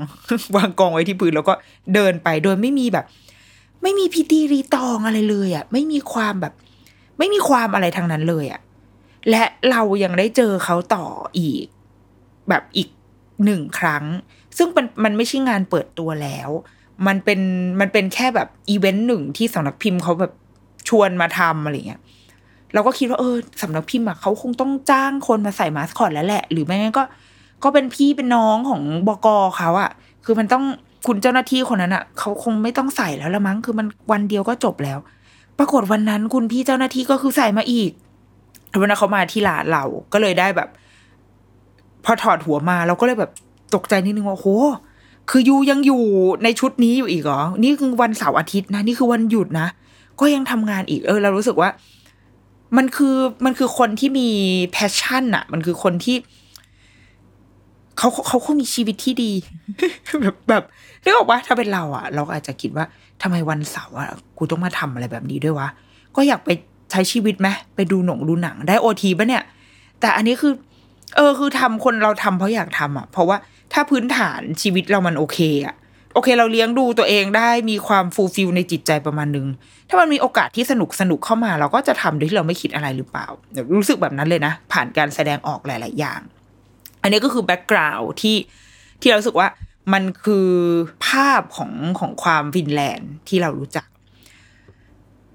[0.56, 1.54] วางกองไว้ที่พื้นแล้วก็
[1.94, 3.04] เดินไปโดยไม่มีแบบ
[3.82, 6.52] ไม่มีพิธีรีตองอะไรเลยอะ่ะ ไม่มีความแบบ
[7.18, 8.60] ไม่มีความอะไรทางนั้นเลยอะ่ะ
[9.30, 11.04] และเรายังได้เจอเขาต่อ
[11.38, 11.64] อีก
[12.48, 12.88] แบบอีก
[13.44, 14.04] หนึ่งครั้ง
[14.56, 16.50] ซึ่งมันมันไม่ใช่งานเปิดตัวแล้ว
[17.06, 17.40] มันเป็น
[17.80, 20.32] มันเป็นแค่แบบอีเวนต์หนึ่งที่สำนักพิมพ์เขาแบบ
[20.88, 22.00] ชวนมาทำอะไรเงี้ย
[22.74, 27.04] เราก็คิดว่าเออสำนักพิมพ์อะเขาคงต้องจ้างคนมาใส่มาสคอตแล้วแหละ หรือไม่งั้นก็
[27.62, 29.90] ก็เป็นพี่เป็นน้องของบกเขาอะ
[30.24, 30.64] คือมันต้อง
[31.06, 34.98] คุณเจ้าหน้าที่คนนั้นอะเขาคงไม่ต้องใส่แล้วละมั้งคือมันวันเดียวก็จบแล้ว
[35.58, 37.90] ปรากฏวันนั้นคุณพี่เจ้าหน้าที่ก็คือใส่มาอีก
[38.80, 40.68] วันนั้นเขามาที่ร้านเราก็เลยได้แบบ
[42.04, 43.30] พอถอดหัวมาเราก็เลยแบบ
[43.74, 44.46] ตกใจนิดนึงว่าโห
[45.30, 46.02] คือยูยังอยู่
[46.44, 49.68] ในชุดนี้อยู่อีกเหรอ นี่คือวันเสาร์อาทิตย์นะ นี่คือวันหยุดนะ
[50.20, 51.70] ก็ยังทำงานอีก เออ เรารู้สึกว่า
[52.76, 54.28] มันคือมันคือคนที่มี
[54.72, 56.16] passion อะมันคือคนที่
[57.98, 59.32] เขาเขาคงมีชีวิตที่ดี
[60.20, 60.64] แบบแบบ
[61.06, 62.84] นึกออกว่าถ้าเป็นเราอะเราก็อาจจะคิดว่า
[63.22, 65.68] ทำไมวันเสาร์อะกูต้องมาทำอะไรแบบนี้ด้วยวะ
[66.16, 66.50] ก็อยากไป
[66.90, 69.42] ใช้ชีวิตไหมไปดูหนังดูหนังได้ OT ปะเนี่ย
[70.00, 70.52] แต่อันนี้คือ
[71.16, 73.36] เออคือทำคนเราทำเพราะอยากทำอะเพราะว่า
[73.72, 75.74] ถ้าพื้นฐานชีวิตเรามันโอเคอะ
[76.14, 79.46] โอเค เราเลี้ยงดูตัวเองได้มีความ fulfill ในจิตใจประมาณนึง
[79.88, 83.26] ถ้ามันมีโอกาสที่สนุกสนุกเข้ามา เราก็จะทำโดยที่เราไม่คิดอะไรหรือเปล่า
[83.76, 86.20] รู้สึกแบบนั้นเลยนะ ผ่านการแสดงออกหลาย ๆ อย่าง
[87.02, 88.36] อันนี้ก็คือแบ็กกราวด์ที่
[89.00, 89.48] ที่เราสึกว่า
[89.92, 90.50] มันคือ
[91.06, 93.86] ภาพของของความฟินแลนด์ที่เรารู้จัก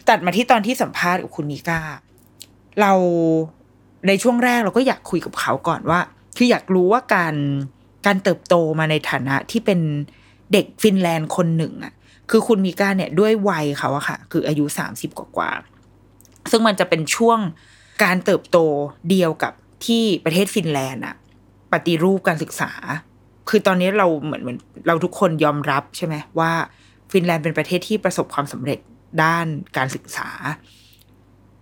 [0.09, 1.79] ตัดมาที่ตอนที่สัมภาษณ์กับคุณมิก้า
[2.81, 2.93] เรา
[4.07, 5.99] ในช่วงแรกเราก็อยากคุยกับเขาก่อนว่า
[6.37, 7.35] คืออยากรู้ว่าการ
[8.05, 9.79] การเติบโตมาในฐานะที่เป็น
[10.53, 11.93] เด็กฟินแลนด์คนหนึ่งอะ
[12.29, 15.51] คือคุณมิก้าเนี่ยด้วยวัยเขาอะค่ะ คืออายุสามสิบกว่า
[16.51, 17.39] ซึ่งมันจะเป็นช่วง
[18.03, 18.57] การเติบโต
[19.09, 19.53] เดียวกับ
[19.85, 21.15] ที่ประเทศฟินแลนด์อะ
[21.71, 22.71] ปฏิรูปการศึกษา
[23.51, 26.51] คือตอนนี้เราเหมือนเหมือนเราทุกคนยอมรับใช่ไหมว่า
[27.11, 28.79] ฟินแลนด์เป็นประเทศที่ประสบความสำเร็จ
[29.23, 29.45] ด้าน
[29.77, 30.29] การศึกษา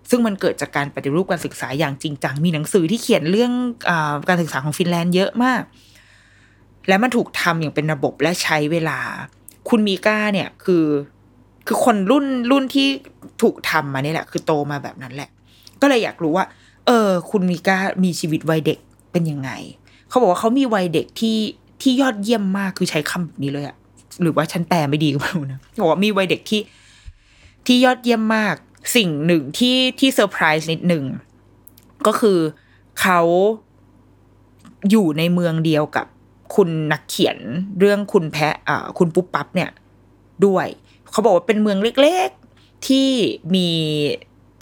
[0.10, 3.52] ซึ่งมันเกิดจากการปฏิรูปการศึกษาอย่างจริงจังมีหนังสือที่เขียนเรื่อง
[3.90, 3.92] อ
[4.30, 5.62] การศึกษาของฟินแลนด์เยอะมาก
[6.88, 9.00] และมันถูกทำอย่างเป็นระบบและใช้เวลา
[9.70, 10.86] คุณมีก้าเนี่ยคือ
[11.68, 12.88] คือคนรุ่นรุ่นที่
[13.42, 15.30] ถูกทำมานี่แหละ คือโตมาแบบนั้นแหละ
[15.82, 16.46] ก็เลยอยากรู้ว่า
[16.88, 18.80] เออ คุณมีก้ามีชีวิตวัยเด็ก
[19.12, 19.52] เป็นยังไง
[20.10, 21.38] เขาบอกว่าเขามีวัยเด็กที่
[21.82, 23.76] ที่ยอดเยี่ยมมากคือใช้คำแบบนี้เลยอะ
[24.22, 26.62] หรือว่าฉันแปลไม่ดีก็ไม่รู้นะบอกว่ามีวัยเด็กที่
[27.66, 28.56] ที่ยอดเยี่ยมมาก
[28.96, 31.04] สิ่งหนึ่งที่ที่เซอร์ไพรส์นิดหนึ่ง
[32.08, 32.40] ก็คือ
[33.02, 33.22] เขา
[34.90, 36.08] อยู่ในเมืองเดียวกับ
[36.56, 37.38] คุณนักเขียน
[37.80, 39.70] เรื่องคุณแพะอ่าคุณปุ๊บปั๊บเนี่ย
[40.46, 40.68] ด้วย
[41.12, 43.10] เขาบอกว่าเป็นเมืองเล็กๆที่
[43.56, 43.70] มี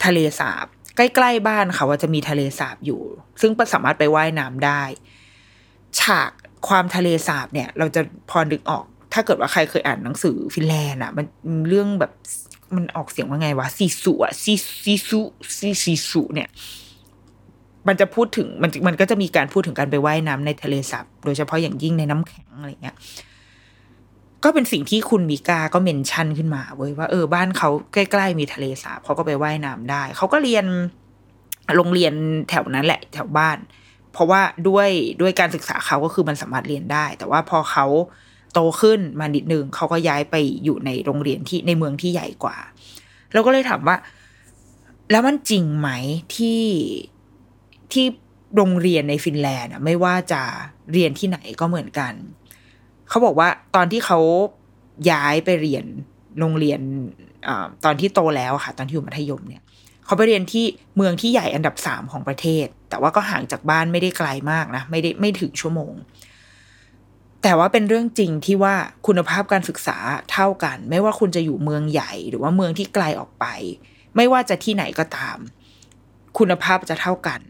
[0.04, 3.00] ทะเลสาบใกล้ๆบ้านเขาว่าจะมีทะเลสาบอยู่
[3.40, 4.82] ซึ่งสามารถไปไว่ายน้ำได้
[6.00, 6.32] ฉาก
[6.68, 8.00] ความทะเลสาบเนี่ย เราจะ
[8.30, 11.26] พอนึกออก ถ้าเกิดว่าใครเคยอ่านหนังสือฟินแลนด์อะ มัน
[11.68, 12.12] เรื่องแบบ
[12.76, 14.52] มันออกเสียงว่าไงวะซีสุอะซี
[14.84, 15.20] ซีสุ
[15.58, 16.48] ซีซีสุเนี่ย
[17.88, 22.96] มันจะพูดถึงมันมันก็จะมีการพูดถึงการไปไว่ายน้ำในทะเลสาบโดยเฉพาะอย่างยิ่งในน้ำแข็งอะไรเงี้ย
[24.44, 30.64] ก็เป็นสิ่งที่คุณมีกาก็เมนชั่นขึ้นมาเว้ยว่าเออบ้านเขาใกล้ๆมีทะเลสาบเขาก็ไปไว่ายน้ำได้ เขาก็เรียน
[31.76, 32.12] โรงเรียน
[32.48, 33.58] แถวนั้นแหละ แถวบ้าน
[34.18, 34.88] เพราะว่าด้วย
[35.20, 37.86] ด้วยการศึกษาเขาก็คือมันสามารถเรียนได้ แต่ว่าพอเขา
[38.52, 42.56] โตขึ้นมานิดนึงเขาก็ย้ายไปอยู่ในโรงเรียนที่ในเมืองที่ใหญ่กว่า
[43.32, 43.96] เราก็เลยถามว่า
[45.10, 45.88] แล้วมันจริงไหม
[46.36, 46.62] ที่
[47.92, 48.06] ที่
[48.56, 50.42] โรงเรียนในฟินแลนด์ไม่ว่าจะ
[50.92, 52.12] เรียนที่ไหนก็เหมือนกัน
[53.08, 54.18] เขาบอกว่าตอนที่เขา
[55.10, 55.84] ย้ายไปเรียน
[56.38, 56.80] โรงเรียน
[57.48, 57.50] อ
[57.84, 59.62] ตอนที่โตแล้วค่ะ ตอนที่อยู่มัธยมเนี่ย
[60.08, 60.64] เขาไปเรียนที่
[60.96, 65.92] เมืองที่ใหญ่อันดับสามของประเทศ แต่ว่าก็ห่างจากบ้านไม่ได้ไกลมากนะ ไม่ได้ไม่ถึงชั่วโมง
[67.42, 68.74] แต่ว่าเป็นเรื่องจริงที่ว่า
[69.06, 69.96] คุณภาพการศึกษา
[70.32, 73.46] เท่ากัน ไม่ว่าคุณจะอยู่เมืองใหญ่ หรือว่าเมืองที่ไกลออกไป
[74.16, 75.38] ไม่ว่าจะที่ไหนก็ตาม
[76.38, 77.40] คุณภาพจะเท่ากัน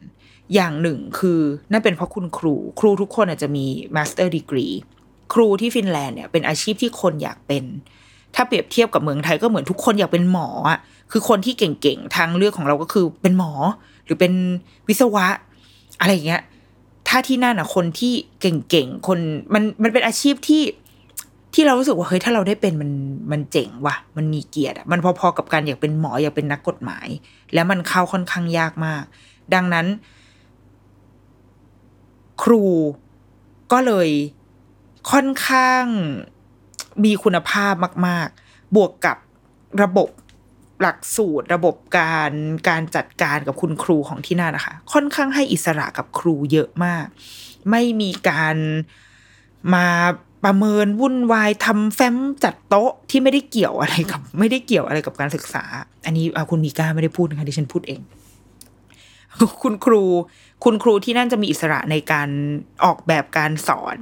[0.54, 1.40] อย่างหนึ่งคือ
[1.72, 3.66] นั่นเป็นเพราะคุณครู ครูทุกคนอาจจะมี
[3.96, 4.66] master degree
[5.32, 7.64] ครูที่ฟินแลนด์เนี่ยเป็นอาชีพที่คนอยากเป็น
[8.34, 10.78] ถ้าเปรียบเทียบกับเมืองไทยก็เหมือนทุกคนอยากเป็นหมออะ
[11.10, 13.52] คือคนที่เก่งๆทางเลือกของเราก็คือเป็นหมอ
[14.04, 14.32] หรือเป็น
[14.88, 15.26] วิศวะ
[16.00, 16.42] อะไรอย่างเงี้ย
[17.08, 19.18] ถ้าที่นั่นอะ คนที่เก่งๆคน
[19.54, 20.62] มันมันเป็นอาชีพที่
[21.54, 22.90] ที่เรารู้สึกว่าเฮ้ยถ้าเราได้เป็นมัน
[23.32, 27.06] มันเจ๋งว่ะ มันมีเกียรติอะมันพอๆกับการอยากเป็นหมออยากเป็นนักกฎหมาย
[27.54, 29.04] แล้วมันเข้าค่อนข้างยากมาก
[29.54, 29.86] ดังนั้น
[32.42, 32.64] ครู
[33.72, 34.08] ก็เลย
[35.10, 35.84] ค่อนข้าง
[37.04, 37.74] มีคุณภาพ
[38.06, 39.16] มาก ๆ บวกกับ
[39.82, 40.08] ระบบ
[40.82, 42.32] หลักสูตรระบบการ
[42.68, 47.06] การจัดการกับคุณครูของที่นั่นนะคะ ค่อนข้างให้อิสระกับครูเยอะมาก
[47.70, 48.56] ไม่มีการ
[49.74, 49.86] มา
[50.44, 55.64] ประเมินวุ่นวายทำแฟ้มจัดโต๊ะที่ไม่ได้เกี่ยวอะไรกับ ไม่ได้เกี่ยวอะไรกับการศึกษา
[56.04, 58.00] อันนี้คุณมีก้าไม่ได้พูดนะคะดิฉันพูดเอง
[59.62, 60.02] คุณครู
[60.64, 62.28] คุณครูที่นั่นจะมีอิสระในการ
[62.84, 63.98] ออกแบบการสอน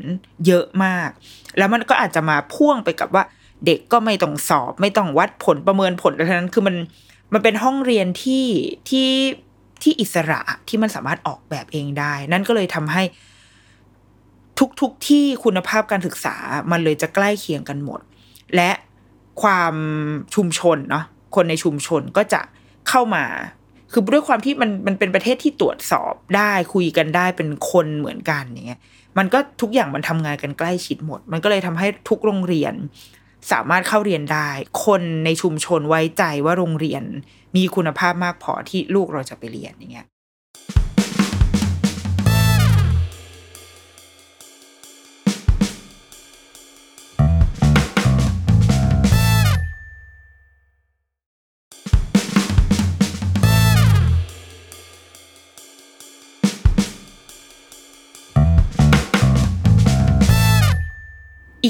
[0.46, 1.10] เยอะมาก
[1.58, 3.24] แล้วมันก็อาจจะมาพ่วงไปกับว่า
[3.66, 6.76] เด็กก็ไม่ต้องสอบ ไม่ต้องวัดผลประเมินผลอะไรนั้นคือมัน
[7.32, 8.46] มันเป็นห้องเรียนที่
[8.88, 9.08] ที่
[9.82, 13.02] ที่อิสระที่มันสามารถออกแบบเองได้ นั่นก็เลยทำให้
[14.58, 16.36] ทุกๆทที่คุณภาพการศึกษา
[16.70, 18.00] มันเลยจะใกล้เคียงกันหมด
[18.54, 18.70] และ
[19.42, 19.74] ความ
[20.34, 21.04] ชุมชนเนาะ
[21.36, 22.40] คนในชุมชนก็จะ
[22.88, 23.24] เข้ามา
[23.92, 28.80] คือด้วยความที่มันมันเป็นประเทศที่ตรวจสอบได้คุยกันได้เป็นคนเหมือนกันอย่างเงี้ย
[29.18, 32.74] มันก็ทุกอย่างมันทำงานกันใกล้ชิดหมด มันก็เลยทำให้ทุกโรงเรียน
[33.52, 34.48] สามารถเข้าเรียนได้
[34.85, 37.04] คนในชุมชนไว้ใจว่าโรงเรียน
[37.56, 40.06] มีคุณภาพมากพอที่ลูกเราจะไปเรียนอย่างเงี้ย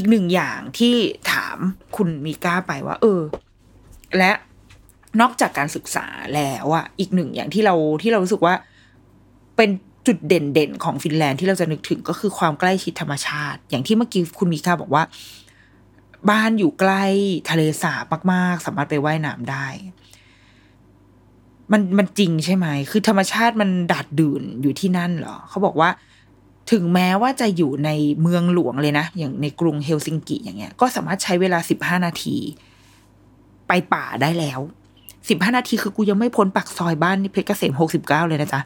[0.07, 0.95] กหนึ่งอย่างที่
[1.33, 1.59] ถาม
[1.97, 3.23] คุณมีก้าไปว่า เออ
[4.19, 4.33] และ
[5.21, 8.55] นอกจากการศึกษาแล้วอะอีกหนึ่งอย่างที่เราที่เรารู้สึกว่า
[9.57, 9.71] เป็น
[10.07, 15.03] จุดเด่นๆ ของฟินแลนด์ที่เราจะนึกถึงก็คือความใกล้ชิดธรรมชาติ อย่างที่เมื่อกี้คุณมีก้าบอกว่า
[16.31, 17.05] บ้านอยู่ใกล้
[17.51, 19.67] ทะเลสาบมากๆ สามารถไปไว่ายน้ำได้
[21.73, 25.91] มันมันจริงใช่ไหม คือธรรมชาติมันดัดดื่นอยู่ที่นั่นเหรอ เขาบอกว่า
[26.73, 27.91] ถึงแม้ว่าจะอยู่ใน
[28.23, 32.37] เมืองหลวงเลยนะ อย่างในกรุงเฮลซิงกิอย่างเงี้ย ก็สามารถใช้เวลาสิบห้านาที
[33.69, 34.61] ไปป่าได้แล้ว
[35.29, 38.61] สิบห้านาทีคือกูยังไม่พ้นปากซอยบ้านนเพชรเกษมหกสิบเก้าเลยนะจ๊ะ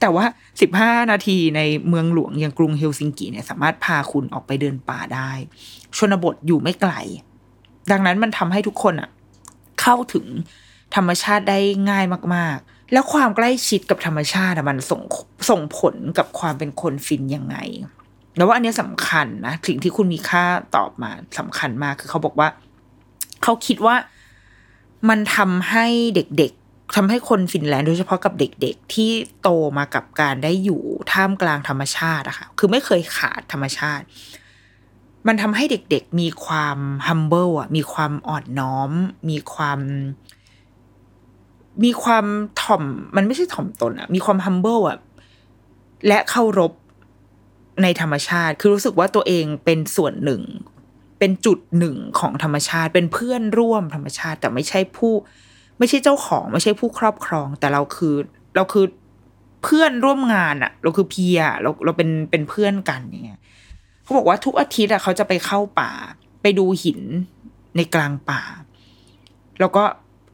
[0.00, 0.24] แต่ว่า
[0.60, 5.30] สิบห้านาทีในเมืองหลวงอย่างกรุงเฮลซิงกิเนี่ยสามารถพาคุณออกไปเดินป่าได้
[5.96, 6.92] ชนบทอยู่ไม่ไกล
[7.90, 9.08] ดังนั้นมันทำให้ทุกคนอะ
[9.80, 10.26] เข้าถึง
[10.94, 11.58] ธรรมชาติได้
[11.90, 15.02] ง่ายมาก ๆ แล้วความใกล้ชิดกับธรรมชาติมันส่ง
[15.50, 17.56] ส่งผลกับความเป็นคนฟินยังไง
[18.36, 20.44] แล้วว่าอันนี้สำคัญนะสิ่งที่คุณมีค่า
[20.76, 22.48] ตอบมาสำคัญมากคือเขาบอกว่า
[23.42, 23.96] เขาคิดว่า
[25.08, 29.10] มันทำให้เด็กๆทำให้คนฟินแลนด์โดยเฉพาะกับเด็ก ๆ ที่
[29.42, 34.04] โตมากับการได้อยู่ท่ามกลางธรรมชาติอะค่ะคือไม่เคยขาดธรรมชาติ
[35.26, 38.90] มันทำให้เด็กๆ มีความ humble อะมีความอ่อนน้อม
[39.30, 39.80] มีความ
[41.84, 42.26] มีความ
[42.62, 42.84] ถ่อม
[43.16, 44.98] มันไม่ใช่ถ่อมตนอะมีความ humble อะ
[46.08, 46.72] และเคารพ
[47.82, 50.42] ในธรรมชาติ คือรู้สึกว่าตัวเองเป็นส่วนหนึ่ง
[51.18, 55.14] เป็นจุดหนึ่งของธรรมชาติ เป็นเพื่อนร่วมธรรมชาติ แต่ไม่ใช่ผู้
[55.78, 58.14] ไม่ใช่เจ้าของ ไม่ใช่ผู้ครอบครอง แต่เราคือ
[58.56, 58.86] เราคือ
[59.62, 63.40] เพื่อนร่วมงานอะเราคือเพียเราเราเป็นเป็นเพื่อนกันเงี้ย
[64.02, 65.90] เขาบอกว่าทุกอาทิตย์อะเขาจะไปเข้าป่า
[66.42, 67.00] ไปดูหิน
[67.76, 68.42] ในกลางป่า
[69.60, 69.84] แล้วก็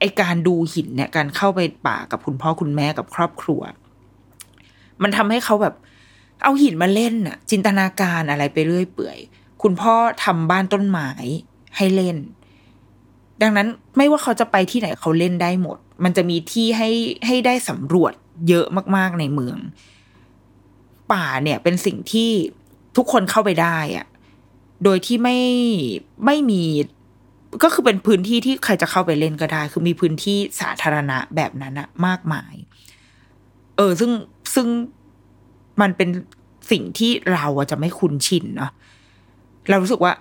[0.01, 3.61] ไอการดูหินเนี่ย การเข้าไปป่ากับคุณพ่อคุณแม่กับครอบครัว
[5.03, 5.75] มันทำให้เขาแบบ
[6.43, 9.19] เอาหินมาเล่นอะจินตนาการอะไรไปเรื่อยเปื่อย
[9.63, 11.11] คุณพ่อทำบ้านต้นไม้
[11.77, 12.17] ให้เล่น
[13.43, 16.91] ดังนั้นไม่ว่าเขาจะไปที่ไหนเขาเล่นได้หมด มันจะมีที่ให้
[17.27, 18.13] ให้ได้สำรวจ
[18.49, 19.59] เยอะมาก ๆในเมือง
[21.13, 22.31] ป่าเนี่ยเป็นสิ่งที่
[22.97, 24.07] ทุกคนเข้าไปได้อะ
[24.85, 25.39] โดยที่ไม่
[26.27, 26.63] ไม่มี
[27.63, 32.55] ก็คือเป็นพื้นที่ที่ใครจะเข้าไปเล่นก็ได้ คือมีพื้นที่สาธารณะแบบนั้นอะมากมาย
[33.77, 34.11] เออ ซึ่ง
[34.55, 34.67] ซึ่ง
[35.81, 36.09] มันเป็น
[36.71, 38.71] สิ่งที่เราจะไม่คุ้นชินเนาะ
[39.69, 40.13] เรารู้สึกว่า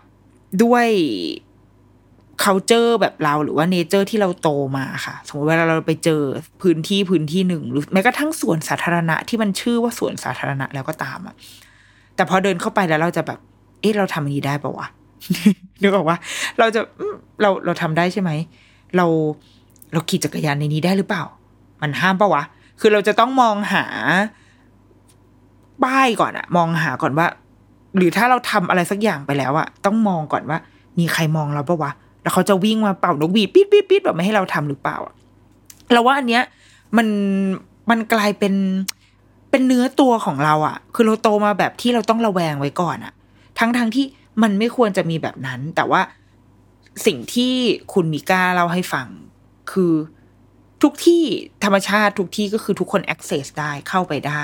[0.64, 0.88] ด้วย
[2.44, 6.22] culture แบบเราหรือว่า nature ที่เราโตมาค่ะ สมมติเวลาเราไปเจอ
[6.62, 11.36] พื้นที่พื้นที่หนึ่งหรือแม้กระทั่งสวนสาธารณะที่มันชื่อว่าสวนสาธารณะแล้วก็ตามอะ
[12.16, 13.40] แต่พอเดินเข้าไปแล้วเราจะแบบ
[13.82, 14.88] เอ๊ะเราทำอันนี้ได้ปะวะ
[15.82, 16.18] นึกออกว่า
[16.60, 16.82] เราจะ
[17.42, 18.32] เราเราทำได้ใช่ไหม
[18.98, 19.06] เรา
[19.94, 21.24] เราขี่จักรยานในนี้ได้หรือเปล่า
[21.82, 22.44] มันห้ามปะวะ
[22.80, 23.86] คือเราจะต้องมองหา
[25.84, 27.28] ป้ายก่อนอะมองหาก่อนว่า
[27.98, 30.58] หรือถ้าเราทำอะไรสักอย่างไปแล้วอะต้องมองก่อนว่า
[31.00, 34.98] มีใครมองเราปะวะ แล้วเขาจะวิ่งมาเป่านกหวีดปี๊ดปี๊ดปี๊ดแบบไม่ให้เราทำหรือเปล่า
[35.94, 36.44] เราว่าอันเนี้ย
[36.98, 37.08] มัน
[37.90, 38.54] มันกลายเป็น
[39.50, 43.14] เป็นเนื้อตัวของเราอะคือเราโตมาแบบที่เราต้องระแวงไว้ก่อนอะ
[43.60, 44.06] ทั้งทั้งที่
[44.42, 46.02] มันไม่ควรจะมีแบบนั้น แต่ว่า
[47.06, 47.56] สิ่งที่
[47.94, 49.08] คุณมิก้าเล่าให้ฟัง
[49.72, 49.94] คือ
[50.84, 51.24] ทุกที่
[51.64, 54.44] ธรรมชาติทุกที่ก็คือทุกคน access ได้เข้าไปได้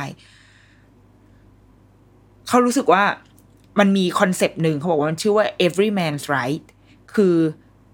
[2.48, 3.04] เขารู้สึกว่า
[3.80, 6.66] มันมีคอนเซปต์หนึ่งเขาบอกว่ามันชื่อว่า every man's right
[7.14, 7.36] คือ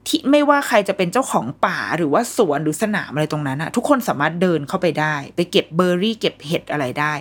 [0.07, 7.13] ที่ไม่ว่าใครจะเป็นเจ้าของป่าหรือว่าสวนหรือสนามอะไรตรงนั้นอะทุกคนสามารถเดินเข้าไปได้ ไปเก็บเบอร์รี่ เก็บเห็ดอะไรได้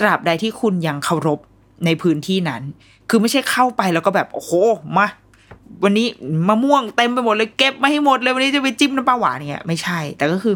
[0.00, 1.40] ตราบใดที่คุณยังเคารพ
[1.84, 2.62] ในพื้นที่นั้น
[3.08, 4.52] คือไม่ใช่เข้าไปแล้วก็แบบ โอ้โห
[4.96, 5.06] มา
[5.84, 6.06] วันนี้
[6.48, 10.54] มะม่วงเต็มไปหมดเลยเก็บมาให้หมดเลยวันนี้จะไปจิ้มน้ำปลาหวานเนี่ยไม่ใช่ แต่ก็คือ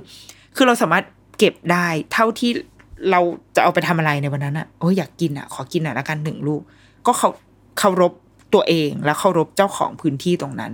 [0.56, 1.04] คือเราสามารถ
[1.38, 2.50] เก็บได้เท่าที่
[3.10, 3.20] เรา
[3.56, 6.62] จะเอาไปทำอะไรในวันนั้นอะโอ้ยอยากกินอะขอกินอะละกันหนึ่งลูก
[7.06, 7.28] ก็เขา
[7.78, 8.12] เคารพ
[8.54, 10.72] ตัวเองแล้วเคารพเจ้าของพื้นที่ตรงนั้น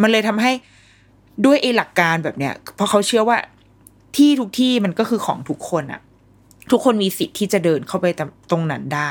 [0.00, 0.52] มันเลยทำให้
[1.44, 3.38] ด้วยไอ้หลักการแบบเนี้ยเพราะเขาเชื่อว่า
[4.16, 6.00] ที่ทุกที่มันก็คือของทุกคนอะ
[6.70, 8.06] ทุกคนมีสิทธิ์ที่จะเดินเข้าไป
[8.50, 9.02] ตรงนั้นได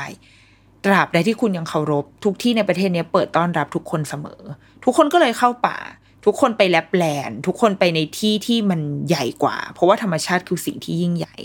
[0.84, 4.42] ตราบใดที่คุณยังเคารพ ทุกที่ในประเทศนี้เปิดต้อนรับทุกคนเสมอ
[4.84, 5.78] ทุกคนก็เลยเข้าป่า
[6.24, 11.36] ทุกคนไปแลบแลนทุกคนไปในที่ที่มันใหญ่กว่า เพราะว่าธรรมชาติคือสิ่งที่ยิ่งใหญ่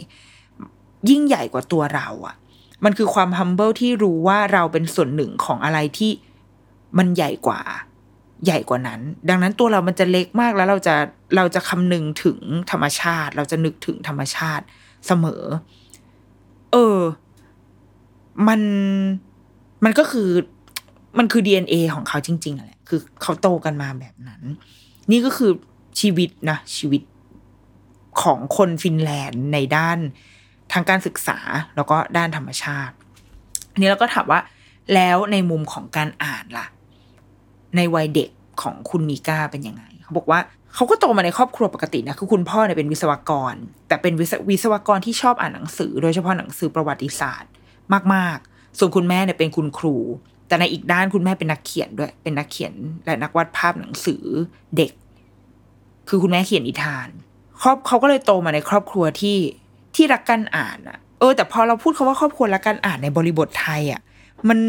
[1.09, 2.35] ยิ่งใหญ่กว่าตัวเราอะ่ะ
[2.83, 6.11] มันคือความ humble ที่รู้ว่าเราเป็นส่วนหนึ่งของอะไรที่
[6.97, 7.61] มันใหญ่กว่า
[8.45, 10.95] ใหญ่กว่านั้น ดังนั้นตัวเรามันจะเล็กมากแล้วเราจะ
[11.35, 12.39] เราจะคำนึงถึง
[12.71, 14.63] ธรรมชาติ เราจะนึกถึงธรรมชาติ
[15.07, 15.43] เสมอ
[16.71, 16.99] เออ
[18.47, 18.61] มัน
[19.85, 20.29] มันก็คือ
[21.17, 24.41] มันคือ DNA ของเขาจริงๆแหละคือเขาโตกันมาแบบนั้น
[25.11, 25.51] นี่ก็คือ
[25.99, 27.01] ชีวิตนะชีวิต
[28.21, 29.97] ของคนฟินแลนด์ในด้าน
[30.73, 31.37] ทางการศึกษา
[31.75, 32.95] แล้วก็ด้านธรรมชาติ
[33.79, 34.39] นี่เราก็ถามว่า
[34.93, 36.67] แล้วในมุมของการอ่านล่ะ
[37.75, 38.29] ในวัยเด็ก
[38.61, 40.39] ของคุณมีก้าเป็นยังไง เขาบอกว่า
[40.75, 43.55] เขาก็โตมาในครอบครัวปกตินะคือคุณพ่อเนี่ยเป็นวิศวกร
[43.87, 44.13] แต่เป็น
[44.49, 47.51] วิศวกรที่ชอบอ่านหนังสือ โดยเฉพาะหนังสือประวัติศาสตร์
[48.13, 49.95] มาก ๆ ส่วนคุณแม่เนี่ยเป็นคุณครู
[50.47, 52.73] แต่ในอีกด้านคุณแม่เป็นนักเขียนด้วย เป็นนักเขียน
[53.05, 54.23] และนักวาดภาพหนังสือ
[54.77, 54.91] เด็ก
[56.09, 57.07] คือคุณแม่เขียนนิทาน
[57.61, 59.37] ครอบเขาก็เลยโตมาในครอบครัวที่
[59.95, 64.01] ที่รักการอ่านอะเออ แต่พอเราพูดคาว่าครอบครัวรักการอ่านในบริบทไทยอะ
[64.49, 64.59] มัน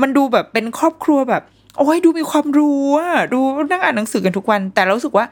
[0.00, 1.42] มันดูแบบเป็นครอบครัวแบบ
[1.78, 5.26] โอ้ยดูมีความรู้อะดูนั่งอ่านหนังสือกันทุกวัน แต่เราสึกว่า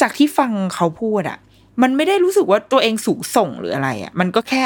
[0.00, 1.38] จากที่ฟังเขาพูดอะ
[1.82, 4.62] มันไม่ได้รู้สึกว่าตัวเองสูงส่งหรืออะไรอะมันก็แค่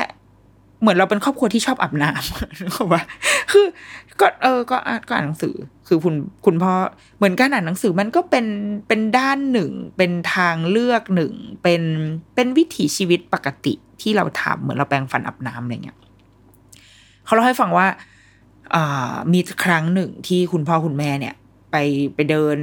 [0.81, 3.03] เหมือนเราเป็นครอบครัวที่ชอบอาบน้ำนึกว่า
[3.51, 3.67] คือ
[4.21, 5.55] ก็เออก็อ่านก็อ่านหนังสือ
[5.89, 6.15] คือคุณ
[6.47, 6.73] คุณพ่อ
[7.19, 8.47] เหมือนการอ่านหนังสือมันก็เป็น
[8.89, 11.83] เป็นด้านหนึ่ง เป็นทางเลือกหนึ่ง เป็น
[12.35, 15.99] เป็นวิถีชีวิตปกติที่เราทำเหมือนเราแปรงฟันอาบน้ำอะไรเงี้ย
[17.25, 17.87] เขาเล่าให้ฟังว่า
[19.33, 21.35] มีครั้งหนึ่งที่คุณพ่อคุณแม่เนี่ย
[21.71, 21.77] ไป
[22.15, 22.59] ไปเดิน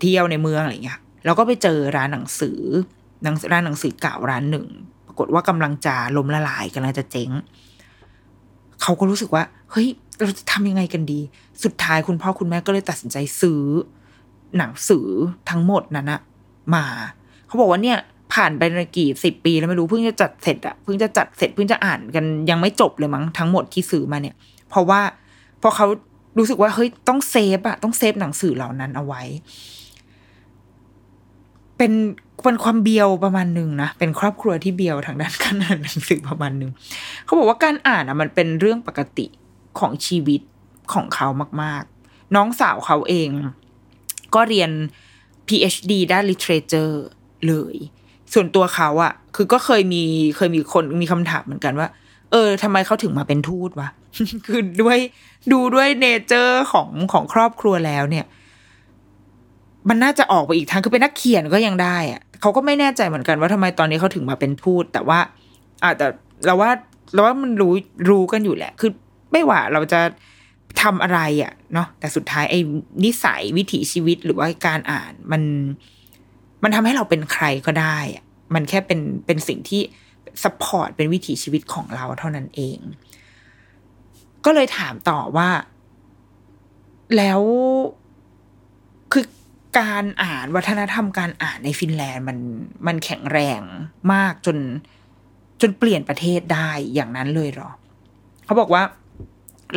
[0.00, 2.60] เที่ยวในเมืองอะไรเงี้ยแล้วก็ไปเจอร้านหนังสือ
[3.52, 7.30] ร้านหนังสือเก่าร้านหนึ่งากฏว่ากำลังจะล้มละลายกำลังจะเจ๊ง
[8.82, 9.88] เขาก็รู้สึกว่า เฮ้ย
[10.20, 11.20] เราจะทำยังไงกันดี
[11.64, 13.62] สุดท้ายคุณพ่อคุณแม่ก็เลยตัดสินใจซื้อ
[14.56, 15.08] หนังสือ
[15.50, 16.20] ทั้งหมดนั้นอะ
[16.74, 16.84] มา
[17.46, 17.98] เขาบอกว่าเนี่ย
[18.34, 18.62] ผ่านไป
[18.96, 24.34] กี่สิบปีแล้วไม่รู้เพิ่งจะจัดเสร็จอะเพิ่งจะจัดเสร็จเพิ่งจะอ่านกันยังไม่จบเลยมั้งทั้งหมดที่ซื้อมาเนี่ย
[24.68, 25.00] เพราะว่า
[25.62, 25.86] พอเขา
[26.38, 29.22] รู้สึกว่าเฮ้ยต้องเซฟอะต้องเซฟหนังสือเหล่านั้นเอาไว้
[31.76, 31.92] เป็น
[32.42, 36.70] เป็นความเบียวประมาณหนึ่งนะ เป็นครอบครัวที่เบียวทางด้านการอ่านหนังสือประมาณหนึ่ง
[37.24, 39.26] เขาบอกว่าการอ่านอะมันเป็นเรื่องปกติ
[39.78, 40.40] ของชีวิต
[40.92, 41.28] ของเขา
[41.62, 43.28] มาก ๆ น้องสาวเขาเอง
[44.34, 44.70] ก็เรียน
[45.48, 46.94] PhD ด้าน literature
[47.46, 47.76] เลย
[48.32, 50.02] ส่วนตัวเขาอะคือก็เคยมี
[50.36, 51.88] เคยมีคนมีคำถามเหมือนกันว่า
[52.32, 53.88] เออทำไมเขาถึงมาเป็นทูตวะ
[54.46, 54.98] คือด้วย
[55.52, 58.26] ดูด้วยเนเจอร์ของของครอบครัวแล้วเนี่ย
[59.88, 65.18] มันน่าจะออกไปอีกทางคือเป็นนักเขียนก็ยังได้อะเขาก็ไม่แน่ใจเหมือนกันว่าทำไมตอนนี้เขาถึงมาเป็นทูตแต่ว่า
[65.84, 66.06] อาจจะ
[66.46, 66.70] เราว่า
[67.14, 67.72] เราว่ามันรู้
[68.10, 68.90] รู้กันอยู่แหละ คือ
[69.32, 70.00] ไม่ว่าเราจะ
[70.82, 72.58] ทำอะไรอะ่ะเนาะแต่สุดท้ายไอ้
[73.04, 75.42] นิสัยวิถีชีวิตหรือว่าการอ่านมัน
[76.62, 79.82] มันทำให้เราเป็นใครก็ได้อะมันแค่เป็นเป็นสิ่งที่
[80.42, 82.78] support เป็นวิถีชีวิตของเราเท่านั้นเอง
[84.44, 85.48] ก็เลยถามต่อว่า
[87.16, 87.40] แล้ว
[89.78, 92.38] การอ่านวัฒนธรรมการอ่านในฟินแลนด์มัน
[92.86, 93.60] มันแข็งแรง
[94.12, 94.58] มากจน
[95.60, 97.70] จนเปลี่ยนประเทศได้อย่างนั้นเลยหรอ
[98.44, 98.82] เขาบอกว่า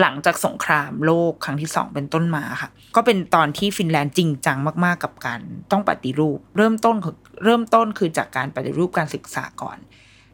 [0.01, 5.39] หลังจากสงครามโลกครั้งที่สองเป็นต้นมาค่ะ ก็เป็นตอนที่ฟินแลนด์จริงจังมาก ๆ กับการ
[5.71, 6.95] ต้องปฏิรูป เริ่มต้น
[7.43, 9.77] เริ่มต้นคือจากการปฏิรูปการศึกษาก่อน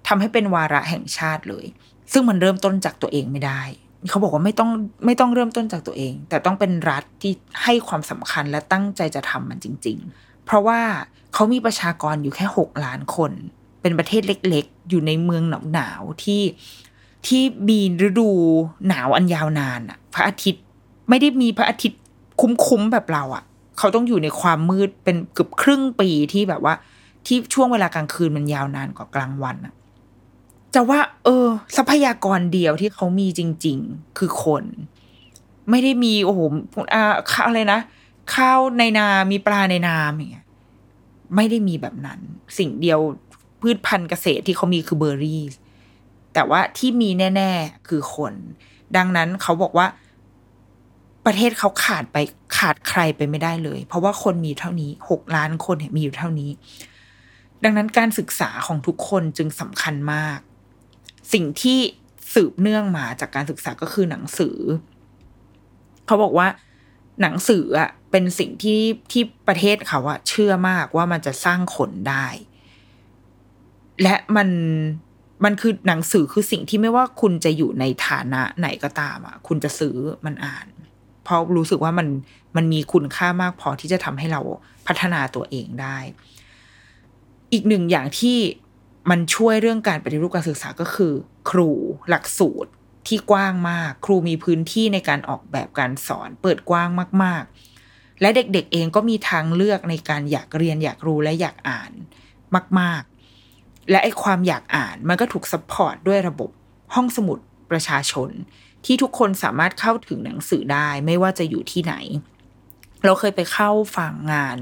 [0.07, 1.65] ทำให้เป็นวาระแห่งชาติเลย
[2.11, 3.61] ซึ่งมันเริ่มต้นจากตัวเองไม่ได้
[4.09, 4.69] เขาบอกว่าไม่ต้อง
[5.05, 10.79] ไม่ต้องเริ่มต้นจากตัวเอง แต่ต้องเป็นรัฐที่ให้ความสำคัญและตั้งใจจะทำมันจริง ๆ เพราะว่า
[11.33, 13.31] เขามีประชากรอยู่แค่หกล้านคน
[13.81, 16.41] เป็นประเทศเล็กๆ อยู่ในเมืองหนาวๆที่
[17.27, 18.29] ที่มีฤดู
[18.87, 20.63] หนาวอันยาวนานอะพระอาทิตย์
[21.09, 22.01] ไม่ได้มีพระอาทิตย์
[22.41, 23.43] คุ้มๆแบบเราอะ
[23.77, 26.73] เขาต้องอยู่ในความมืดเป็นเกือบครึ่งปีที่แบบว่า
[27.25, 29.73] ที่ช่วงเวลากลางคืนมันยาวนานกว่ากลางวันอะ
[30.73, 34.63] จะว่า เออ ทรัพยากรเดียวที่เขามีจริง ๆ คือคน
[35.69, 36.39] ไม่ได้มีโอ้โห
[36.93, 37.03] อ่า
[37.47, 37.79] อะไรนะ
[38.35, 40.47] ข้าวในนา มีปลาในนาอย่างเงี้ย
[41.35, 42.19] ไม่ได้มีแบบนั้น
[42.57, 42.99] สิ่งเดียว
[43.61, 45.43] พืชพันธุ์เกษตรที่เขามีคือเบอร์รี่
[46.33, 48.33] แต่ว่าที่มีแน่ ๆ คือคน
[48.97, 49.87] ดังนั้นเขาบอกว่า
[51.25, 52.17] ประเทศเขาขาดไป
[52.57, 56.49] ขาดใครไปไม่ได้เลย เพราะว่าคนมีเท่านี้หกล้านคนเนี่ยมีอยู่เท่านี้
[57.63, 60.39] ดังนั้นการศึกษาของทุกคนจึงสำคัญมาก
[61.33, 61.79] สิ่งที่
[62.33, 64.57] สืบเนื่องมาจากการศึกษาก็คือหนังสือ
[66.05, 66.47] เขาบอกว่า
[67.21, 72.27] หนังสืออะเป็นสิ่งที่ที่ประเทศเขาอะเชื่อมากว่ามันจะสร้างขนได้
[74.01, 74.49] และมัน
[75.43, 79.95] มันคือหนังสือคือสิ่งที่ไม่ว่าคุณจะอยู่ในฐานะไหนก็ตามอะคุณจะซื้อ
[80.25, 80.67] มันอ่าน
[81.23, 82.07] เพราะรู้สึกว่ามัน
[82.55, 84.41] มันมีคุณค่ามากพอที่จะทำให้เรา
[84.87, 85.97] พัฒนาตัวเองได้
[87.51, 88.37] อีกหนึ่งอย่างที่
[89.09, 91.13] มันช่วยเรื่องการปฏิรูปการศึกษาก็คือ
[91.49, 91.69] ครู
[92.09, 92.71] หลักสูตร
[93.07, 96.89] ที่กว้างมาก ครูมีพื้นที่ในการออกแบบการสอน เปิดกว้าง
[97.23, 97.43] มาก
[97.81, 101.91] ๆ และเด็กๆเองก็มีทางเลือกในการอยากเรียนอยากรู้และอยากอ่าน
[102.79, 103.01] มาก
[103.45, 106.49] ๆ และไอ้ความอยากอ่านมันก็ถูก support ด้วยระบบ
[106.93, 107.39] ห้องสมุด
[107.71, 108.29] ประชาชน
[108.85, 111.93] ที่ทุกคนสามารถเข้าถึงหนังสือได้ไม่ว่าจะอยู่ที่ไหน
[113.05, 114.57] เราเคยไปเข้าฟังงาน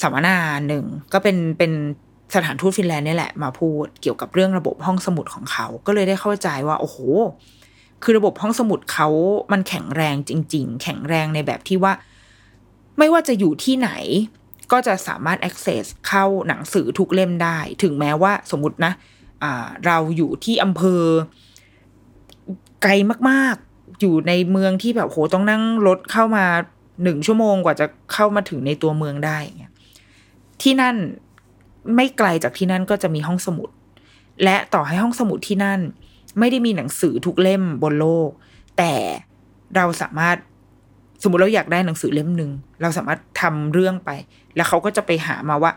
[0.00, 0.36] สัมมนา
[0.68, 1.72] หนึ่งก็เป็นเป็น
[2.34, 6.96] สถานทูตฟินแลนด์นี่แหละมาพูดเกี่ยวกับเรื่องระบบห้องสมุดของเขา ก็เลยได้เข้าใจว่า โอ้โห
[8.02, 9.08] คือระบบห้องสมุดเขา
[9.52, 11.92] มันแข็งแรงจริง ๆ แข็งแรงในแบบที่ว่า
[12.98, 13.90] ไม่ว่าจะอยู่ที่ไหน
[14.72, 21.02] ก็จะสามารถ access เข้าหนังสือทุกเล่มได้ ถึงแม้ว่าสมมตินะะเราอยู่ที่อำเภอ
[22.82, 22.92] ไกล
[23.30, 26.44] มากๆ อยู่ในเมืองที่แบบโหต้องนั่งรถเข้ามา
[27.02, 29.38] หนึ่งชั่วโมงกว่าจะเข้ามาถึงในตัวเมืองได้
[30.62, 30.96] ที่นั่น
[31.96, 33.68] ไม่ไกลจากที่นั่นก็จะมีห้องสมุด
[34.44, 35.80] และต่อให้ห้องสมุดที่นั่น
[36.38, 38.30] ไม่ได้มีหนังสือทุกเล่มบนโลก
[38.78, 38.92] แต่
[39.76, 40.36] เราสามารถ
[41.22, 42.50] สมมติเราอยากได้หนังสือเล่มหนึ่ง
[42.82, 44.10] เราสามารถทำเรื่องไป
[44.56, 45.72] แล้วเขาก็จะไปหามาว่า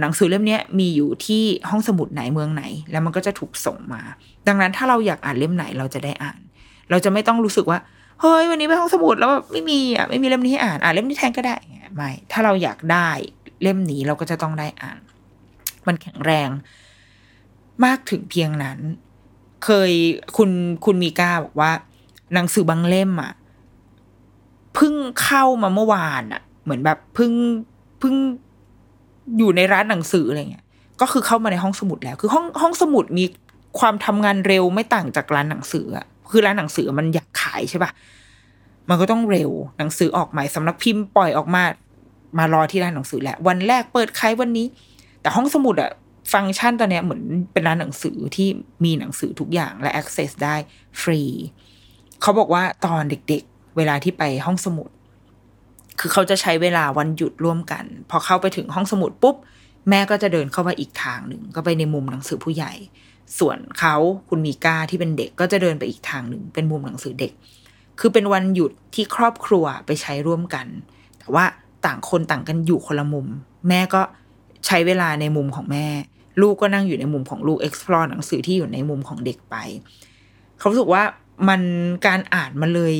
[0.00, 4.02] หนังสือเล่มนี้มีอยู่ที่ห้องสมุดไหนเมืองไหน แล้วมันก็จะถูกส่งมา
[4.46, 6.38] ดังนั้นถ้าเราอยากอ่านเล่มไหนเราจะได้อ่าน
[6.90, 7.78] เราจะไม่ต้องรู้สึกว่า
[8.20, 11.56] เฮ้ยวันนี้ไปห้องสมุดแล้วแบบไม่มีอะไม่มีเล่มนี้ให้อ่านอ่านเล่มนี้แทนก็ได้
[11.94, 13.08] ไม่ถ้าเราอยากได้
[13.62, 15.00] เล่มนี้เราก็จะต้องได้อ่าน
[15.88, 16.48] มันแข็งแรง
[17.84, 18.78] มากถึงเพียงนั้น
[19.64, 19.92] เคย
[20.36, 20.50] คุณ
[20.84, 21.70] คุณมีก้าบอกว่า
[22.34, 23.32] หนังสือบางเล่มอะ
[24.74, 27.32] เพิ่งเข้ามาเมื่อวานอะเหมือนแบบเพิ่ง
[28.00, 28.14] เพิ่ง
[29.38, 30.64] อยู่ในร้านหนังสืออะไรเงี้ย
[31.00, 33.24] ก็คือเข้ามาในห้องสมุดแล้ว คือห้องห้องสมุดมี
[33.78, 37.90] ความทำงานเร็วไม่ต่างจากร้านหนังสืออะคือร้านหนังสือมันอยากขายใช่ปะ
[38.88, 41.62] มันก็ต้องเร็วหนังสือออกใหม่สำนักพิมพ์ปล่อยออกมา
[42.38, 44.66] มารอที่ร้านหนังสือแหละ วันแรกเปิดขายวันนี้
[45.24, 45.92] แต่ห้องสมุดอะ
[46.32, 47.22] ฟังก์ชันตอนนี้เหมือน
[47.52, 48.48] เป็นร้านหนังสือที่
[48.84, 50.56] มีหนังสือทุกอย่างและ access ได้
[51.00, 51.22] ฟรี
[52.22, 54.90] เขาบอกว่าตอนเด็กๆ เวลาที่ไปห้องสมุด
[56.00, 59.36] คือเขาจะใช้เวลาวันหยุดร่วมกัน พอเข้าไปถึงห้องสมุดปุ๊บ
[59.88, 62.72] แม่ก็จะเดินเข้าไปอีกทางหนึ่ง ก็ไปในมุมหนังสือผู้ใหญ่
[63.38, 63.96] ส่วนเขา
[64.28, 67.32] คุณมีก้าที่เป็นเด็กก็จะเดินไปอีกทางหนึ่ง เป็นมุมหนังสือเด็ก
[68.00, 70.66] คือเป็นวันหยุดที่ครอบครัวไปใช้ร่วมกัน
[71.18, 71.44] แต่ว่า
[71.86, 73.26] ต่างคนต่างกันอยู่คนละมุม
[73.68, 74.02] แม่ก็
[74.66, 75.86] ใช้เวลาในมุมของแม่
[76.40, 79.56] ลูกก็นั่งอยู่ในมุมของลูก explore หนังสือที่อยู่ในมุมของเด็กไป
[80.58, 81.02] เขาสึกว่า
[81.48, 81.62] มัน
[82.06, 82.96] การอ่านมันเลย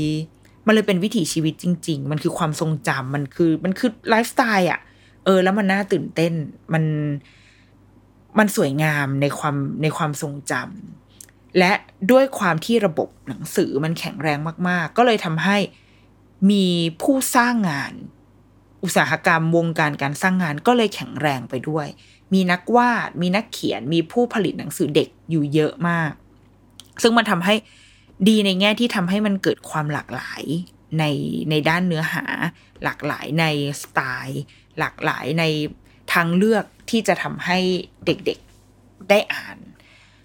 [0.67, 4.81] มันเลยเป็นวิถีชีวิตจริง ๆ มันคือความทรงจำมันคือมันคือไลฟ์สไตล์อะ
[5.25, 6.33] เออ แล้วมันน่าตื่นเต้น
[6.73, 6.85] มัน
[8.39, 11.73] มันสวยงามในความในความทรงจำและ
[12.11, 14.39] ด้วยความที่ระบบหนังสือมันแข็งแรง
[14.69, 15.57] มาก ๆ ก็เลยทำให้
[16.51, 16.67] มี
[17.03, 17.93] ผู้สร้างงาน
[18.85, 21.87] อุตสาหกรรมวงการการสร้างงานก็เลยแข็งแรงไปด้วย
[22.35, 26.13] มีนักวาด มีนักเขียน มีผู้ผลิตหนังสือเด็กอยู่เยอะมาก
[27.03, 27.55] ซึ่งมันทำให้
[28.29, 30.43] ดีในแง่ที่ทำให้มันเกิดความหลากหลาย
[30.99, 31.05] ใน
[31.51, 32.25] ในด้านเนื้อหา
[32.85, 33.45] หลากหลายใน
[33.83, 34.43] สไตล์
[34.79, 35.45] หลากหลายใน
[36.13, 37.59] ทางเลือกที่จะทำให้
[38.07, 39.57] เด็กๆได้อ่าน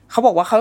[0.09, 0.59] เขาบอกว่าเขา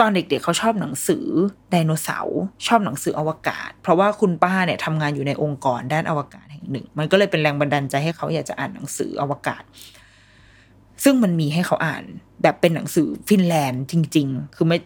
[0.00, 1.26] ตอนเด็กๆเเขาชอบหนังสือ
[1.70, 9.62] ไดโนเสาร์ชอบหนังสืออวกาศ เพราะว่าคุณป้าเนี่ยทำงานอยู่ในองค์กรด้านอวกาศ ห่งหนึ่ง มันก็เลยเป็นแรงบันดาลใจให้เขาอยากจะอ่านหนังสืออวกาศ
[11.04, 12.04] ซึ่งมันมีให้เขาอ่าน
[12.42, 14.78] แบบเป็นหนังสือฟินแลนด์จริง ๆ คือไม่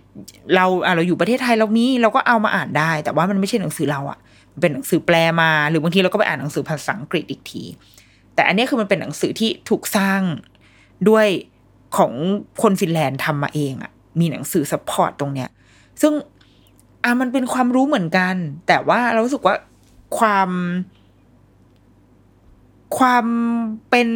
[0.55, 4.18] เราอ่าเราอยู่ประเทศไทยเรามีเราก็เอามาอ่านได้ แต่ว่ามันไม่ใช่หนังสือเราอะ่ะ
[4.61, 7.62] เป็นหนังสือแปลมา หรือบางทีเราก็ไปอ่านหนังสือภาษาอังกฤษอีกที
[8.35, 10.20] แต่อันนี้คือมันเป็นหนังสือที่ถูกสร้าง
[11.09, 11.27] ด้วย
[11.97, 12.12] ของ
[12.62, 15.49] คนฟินแลนด์ทำมาเองอะ่ะมีหนังสือ support ตรงเนี้ย
[16.03, 16.12] ซึ่ง
[17.05, 18.35] อะมันเป็นความรู้เหมือนกัน
[18.66, 19.55] แต่ว่าเรารู้สึกว่า
[20.18, 20.49] ความ
[22.99, 23.24] ความ
[23.90, 24.09] เป็น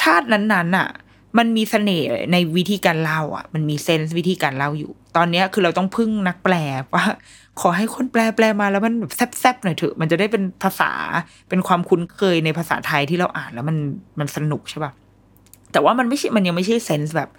[0.00, 0.88] ชาตินั้นๆอะ
[1.38, 6.54] มันมีเสน่ห์ในวิธีการเล่าอะ มันมี sense วิธีการเล่าอยู่ ตอนนี้คือเราต้องพึ่งนักแปล
[6.94, 7.04] ว่า
[7.60, 10.92] ขอให้คนแปลแปลมาแล้วมันแบบแซบๆหน่อยเถอะ มันจะได้เป็นภาษา
[11.48, 13.76] เป็นความคุ้นเคยในภาษาไทยที่เราอ่านแล้วมัน
[14.18, 14.92] มันสนุกใช่ป่ะ
[15.72, 17.30] แต่ว่ามันไม่ใช่มันยังไม่ใช่เซนส์แบบ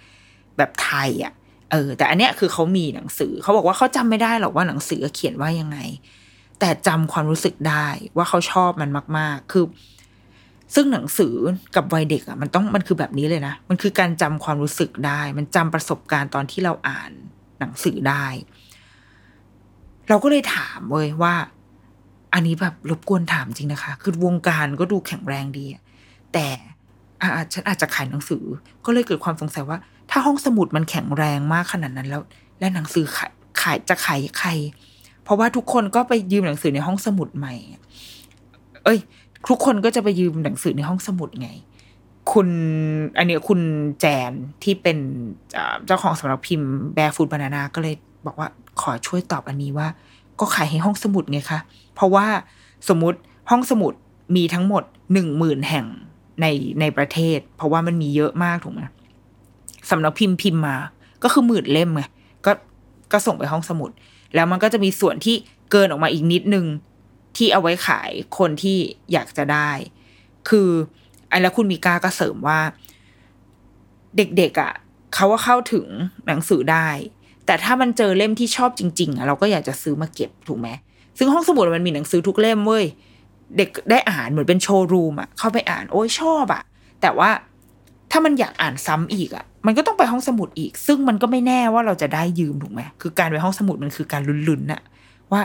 [0.56, 1.32] แบบไทยอะ
[1.72, 5.78] เออแต่อันเนี้ยคือเขามีหนังสือเขาบอกว่าเขาจำไม่ได้หรอกว่าหนังสือเขียนว่ายังไง
[6.60, 7.86] แต่จำความรู้สึกได้
[8.16, 9.64] ว่าเขาชอบมันมาก ๆ คือ
[10.74, 11.34] ซึ่งหนังสือ
[11.76, 17.10] กับวัยเด็กอะมันต้องมันคือแบบนี้เลยนะ มันคือการจำความรู้สึกได้ มันจำประสบการณ์ตอนที่เราอ่าน
[17.60, 18.26] หนังสือได้
[20.08, 21.34] เราก็เลยถามเว้ยว่า
[22.34, 25.66] อันนี้แบบรบกวนถามจริงนะคะ คือวงการก็ดูแข็งแรงดี
[26.32, 26.46] แต่
[27.22, 28.44] อาฉันอาจจะขายหนังสือ
[28.84, 29.78] ก็เลยเกิดความสงสัยว่า
[30.10, 32.22] ถ้าห้องสมุดมันแข็งแรงมากขนาดนั้นแล้ว
[32.58, 34.50] และหนังสือขายขายจะขายใคร
[35.24, 37.54] เพราะว่าทุกคนก็ไปยืมหนังสือในห้องสมุดใหม่
[38.84, 38.98] เอ้ย
[39.48, 41.48] ทุกคนก็จะไปยืมหนังสือในห้องสมุดไง
[42.32, 42.48] คุณ
[43.18, 43.60] อันนี้คุณ
[44.00, 44.32] แจน
[44.62, 44.98] ที่เป็น
[45.86, 47.94] เจ้าของสำนักพิมพ์แบร์ฟูดบานานาก็เลย
[48.26, 48.48] บอกว่า
[48.80, 49.88] ขอช่วยตอบอันนี้ว่า
[50.40, 51.60] ก็ขายให้ห้องสมุดไงคะ
[51.94, 52.26] เพราะว่า
[52.88, 53.18] สมมติ
[53.50, 53.92] ห้องสมุด
[54.36, 54.82] มีทั้งหมด
[55.12, 55.86] หนึ่งหมื่นแห่ง
[56.40, 56.46] ใน
[56.80, 58.80] ในประเทศ เพราะว่ามันมีเยอะมากถูกไหม
[59.90, 60.76] สำนักพิมพ์พิมพ์มา
[61.22, 62.02] ก็คือหมื่นเล่มไง
[62.46, 62.52] ก็
[63.12, 63.90] ก็ส่งไปห้องสมุด
[64.34, 65.34] แล้วมันก็จะมีส่วนที่
[65.70, 66.64] เกินออกมาอีกนิดนึง
[67.36, 68.78] ที่เอาไว้ขายคนที่
[69.12, 69.70] อยากจะได้
[70.48, 70.68] คือ
[71.28, 72.60] ไอ้แล้วคุณมีกาก็เสริมว่า
[74.16, 74.72] เด็กๆอะ่ะ
[75.14, 75.86] เขาว่าเข้าถึง
[76.26, 76.88] หนังสือได้
[77.46, 80.68] แต่ถ้ามันเจอเล่มที่ชอบจริง ๆอะเราก็อยากจะซื้อมาเก็บถูกไหม
[81.18, 82.84] ซึ่งห้องสมุดมันมีหนังสือทุกเล่มเว้ย
[83.56, 86.62] เด็กได้อ่านเหมือนเป็นโชว์รูมอะเข้าไปอ่านโอ้ยชอบอะ
[87.00, 87.30] แต่ว่า
[88.10, 94.82] ถ้ามันอยากอ่านซ้ำอีกอะมันก็ต้องไปห้องสมุดอีก ซึ่งมันก็ไม่แน่ว่าเราจะได้ยืมถูกไหมคือการไปห้องสมุดมันคือการลุ้นๆน่ะ
[95.32, 95.40] ว่า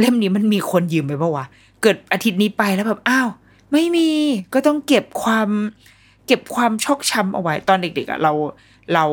[0.00, 1.46] เล่มนี้มันมีคนยืมไปปะวะ
[1.82, 3.28] เกิดอาทิตย์นี้ไปแล้วแบบอ้าว
[3.72, 4.08] ไม่มี
[4.54, 5.48] ก็ต้องเก็บความ
[6.26, 8.32] เก็บความชอกช้ำเอาไว้ ตอนเด็กๆอะเรา
[8.94, 9.04] เรา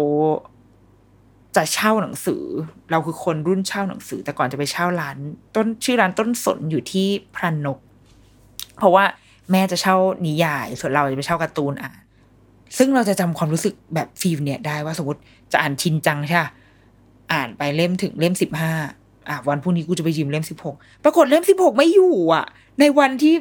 [1.56, 2.44] จะเช่าหนังสือ
[2.92, 5.18] เราคือคนรุ่นเช่าหนังสือ แต่ก่อนจะไปเช่าร้าน
[5.56, 7.80] ต้นชื่อร้านต้นสนอยู่ที่พรันนก
[8.78, 9.06] เพราะว่า
[9.52, 12.00] แม่จะเช่านิยาย ส่วนเราจะไปเช่าการ์ตูนอ่าน
[12.78, 15.22] ซึ่งเราจะจำความรู้สึกแบบฟีลเนี่ยได้ว่าสมมติ
[15.52, 16.38] จะอ่านชินจังใช่
[17.34, 18.74] อ่านไปเล่มถึงเล่มสิบห้า
[19.30, 22.46] อะวันพรุ่งนี้กูจะไปยืมเล่มสิบหกปรากฏเล่มสิบหกไม่อยู่อะ
[22.80, 23.34] ในวันที่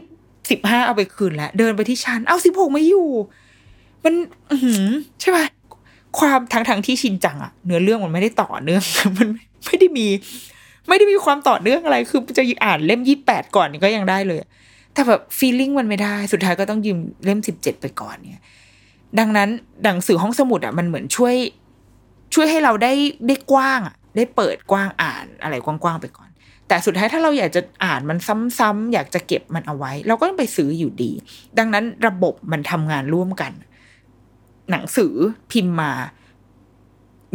[0.51, 3.09] สิบห้าเอาไปคืนแล้ว เดินไปที่ชั้น เอาสิบหกไม่อยู่
[4.05, 4.15] มัน
[4.51, 4.57] อื
[5.21, 5.39] ใช่ไหม
[6.19, 8.83] ความทางทางที่ชินจังอะเนื้อเรื่องมันไม่ได้ต่อเนื่อง
[9.19, 9.29] มัน
[9.67, 10.07] ไม่ได้มี
[10.89, 14.41] ไม่ได้มีความต่อเนื่องอะไร คือจะอ่านเล่มยี่แปดก่อนก็ยังได้เลย
[14.95, 18.45] แต่แบบฟีลลิ่งมันไม่ได้สุดท้ายก็ต้องยืมเล่มสิบเจ็ดไปก่อนเนี่ย
[19.19, 19.49] ดังนั้น
[19.85, 21.35] หนังสือห้องสมุดอะมันเหมือนช่วย
[22.35, 22.93] ช่วยให้เราได้
[23.27, 26.29] ได้กว้างอะ ได้เปิดกว้างอ่านอะไรกว้างๆไปก่อน
[26.69, 28.19] แต่สุดท้ายถ้าเราอยากจะอ่านมัน
[28.59, 31.13] ซ้ำๆอยากจะเก็บมันเอาไว้ เราก็ต้องไปซื้ออยู่ดี
[31.59, 33.53] ดังนั้นระบบมันทำงานร่วมกัน
[34.71, 35.15] หนังสือ
[35.53, 35.93] พิมพ์มา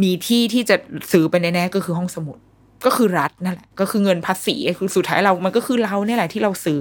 [0.02, 0.76] มีที่ที่จะ
[1.12, 2.38] ซื้อไปแน่ๆก็คือห้องสมุด
[2.86, 6.80] ก็คือรัฐนั่นแหละก็คือเงินภาษีคือสุดท้ายเรา มันก็คือเราเนี่ยแหละที่เราซื้อ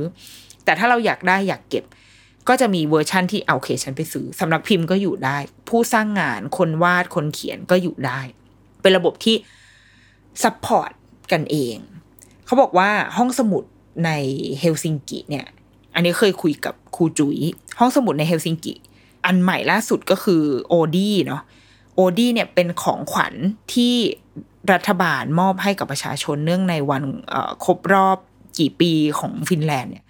[0.66, 1.84] แต่ถ้าเราอยากได้อยากเก็บ
[2.50, 5.38] ก็จะมีเวอร์ชั่นที่เอาเคฉันไปซื้อสำนักพิมพ์ก็อยู่ได้
[5.70, 8.20] ผู้สร้างงานคนวาดคนเขียนก็อยู่ได้
[8.82, 9.36] เป็นระบบที่
[10.43, 10.91] support
[11.31, 11.77] กันเอง
[12.45, 13.63] เขาบอกว่าห้องสมุด
[14.05, 14.11] ใน
[14.59, 15.45] เฮลซิงกิเนี่ย
[15.95, 17.37] อันนี้เคยคุยกับครูจุ๋ย
[17.79, 18.73] ห้องสมุดในเฮลซิงกิ
[19.25, 21.41] อันใหม่ล่าสุดก็คือโอดีเนาะ
[21.95, 23.33] โอดีเนี่ยเป็นของขวัญ
[23.73, 23.93] ที่
[24.71, 27.03] รัฐบาลมอบให้กับประชาชนเนื่องในวัน
[27.65, 28.17] ครบรอบ
[28.59, 30.05] กี่ปีของฟินแลนด์เนี่ย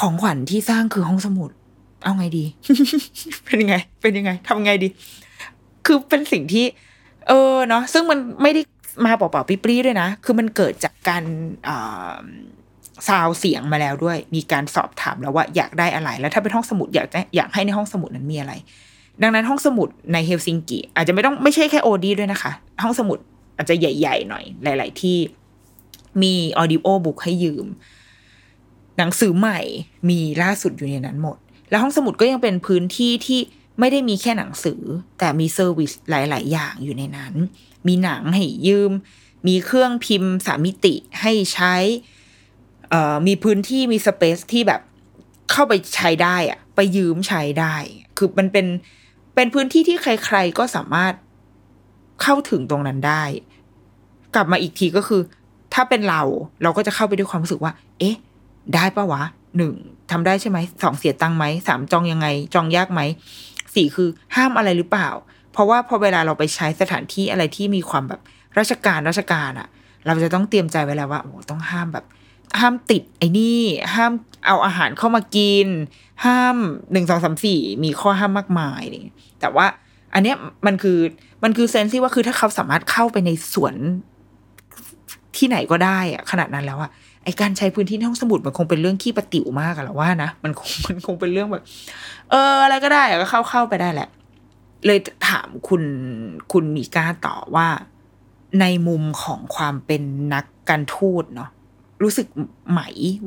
[0.00, 1.50] ของขวัญที่สร้างคือห้องสมุด
[2.04, 2.44] เอาไงดี
[3.44, 4.88] เป็นยังไง เป็นยังไงทำไงดี
[5.86, 6.64] คือเป็นสิ่งที่
[7.28, 8.62] เออเนาะซึ่งมันไม่ได้
[9.04, 11.24] มาเปล่าๆปรี้ๆด้วยนะ คือมันเกิดจากการ
[13.08, 18.52] ซาวเสียงมาแล้วด้วย มีการสอบถามแล้วว่าอยากได้อะไร แล้วถ้าเป็นห้องสมุดอยากอยากให้ในห้องสมุดนั้นมีอะไร
[19.22, 23.18] ดังนั้นห้องสมุดในเฮลซิงกิอาจจะไม่ต้องไม่ใช่แค่โอดีด้วยนะคะ ห้องสมุด
[23.56, 25.18] อาจจะใหญ่ ๆ หน่อย หลาย ๆ ที่
[26.22, 27.66] มี audiobook ให้ยืม
[28.98, 29.60] หนังสือใหม่
[30.10, 31.38] มีล่าสุดอยู่ในนั้นหมด
[31.70, 33.40] แล้วห้องสมุดก็ยังเป็นพื้นที่ที่
[33.78, 34.82] ไม่ได้มีแค่หนังสือ
[35.18, 37.34] แต่มี service หลาย ๆ อย่างอยู่ในนั้น
[37.86, 38.92] มีหนังให้ยืม
[39.48, 41.74] มีเครื่องพิมพ์สามมิติให้ใช้
[43.26, 44.80] มีพื้นที่มี space ที่แบบ
[45.50, 47.74] เข้าไปใช้ได้อะไปยืมใช้ได้
[48.16, 48.66] คือมันเป็น
[49.34, 51.14] เป็นพื้นที่ที่ใคร ๆ ก็สามารถ
[52.22, 53.24] เข้าถึงตรงนั้นได้
[54.34, 55.20] กลับมาอีกทีก็คือ
[55.74, 56.22] ถ้าเป็นเรา
[56.62, 58.16] เราก็จะเข้าไปด้วยความรู้สึกว่า เอ๊ะ
[58.74, 59.22] ได้ปะวะ
[59.56, 59.74] หนึ่ง
[60.10, 63.00] ทำได้ใช่ไหมสองเสียตังค์ไหมสามจองยังไง จองยากไหม
[63.76, 65.08] สี่คือห้ามอะไรหรือเปล่า
[65.52, 68.20] เพราะว่าพอเวลาเราไปใช้สถานที่อะไรที่มีความแบบ
[68.58, 69.68] ราชการราชการอะ
[70.06, 72.04] เราจะต้องเตรียมใจไว้แล้วว่าโอ้ต้องห้ามแบบ
[72.60, 73.60] ห้ามติดไอ้นี่
[73.94, 74.12] ห้าม
[74.46, 75.68] เอาอาหารเข้ามากิน
[76.24, 76.56] ห้าม
[76.92, 79.66] หนึ่งสองสามสี่มีข้อห้ามมากมายเลยแต่ว่า
[80.14, 80.98] อันเนี้ยมันคือ
[81.44, 83.74] มันคือ sense ที่ว่าคือถ้าเขาสามารถเข้าไปในสวน
[85.36, 86.90] ที่ไหนก็ได้อะขนาดนั้นแล้วอะ
[87.26, 91.64] ไอการใช้พื้นที่ในห้องสมุดมันคงเป็นเรื่องขี้ปะติ๋วมากอะเราว่านะมันคงมันคงเป็นเรื่องแบบ
[92.30, 94.08] เออ อะไรก็ได้ก็เข้าเข้าไปได้แหละ
[94.86, 94.98] เลย
[95.28, 95.82] ถามคุณ
[96.52, 97.68] คุณมีก้าต่อว่า
[98.60, 100.02] ในมุมของความเป็น
[100.34, 101.50] นักการทูตเนาะ
[102.02, 102.26] รู้สึก
[102.70, 102.80] ไหม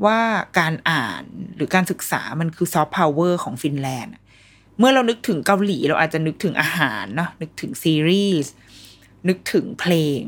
[0.06, 0.20] ว่า
[0.60, 1.24] การอ่าน
[1.56, 4.14] หรือการศึกษามันคือซอฟต์พาวเวอร์ของฟินแลนด์
[4.78, 8.52] เมื่อเรานึกถึงเกาหลี เราอาจจะนึกถึงอาหารเนาะนึกถึงซีรีส์
[9.28, 10.22] นึกถึงเพลง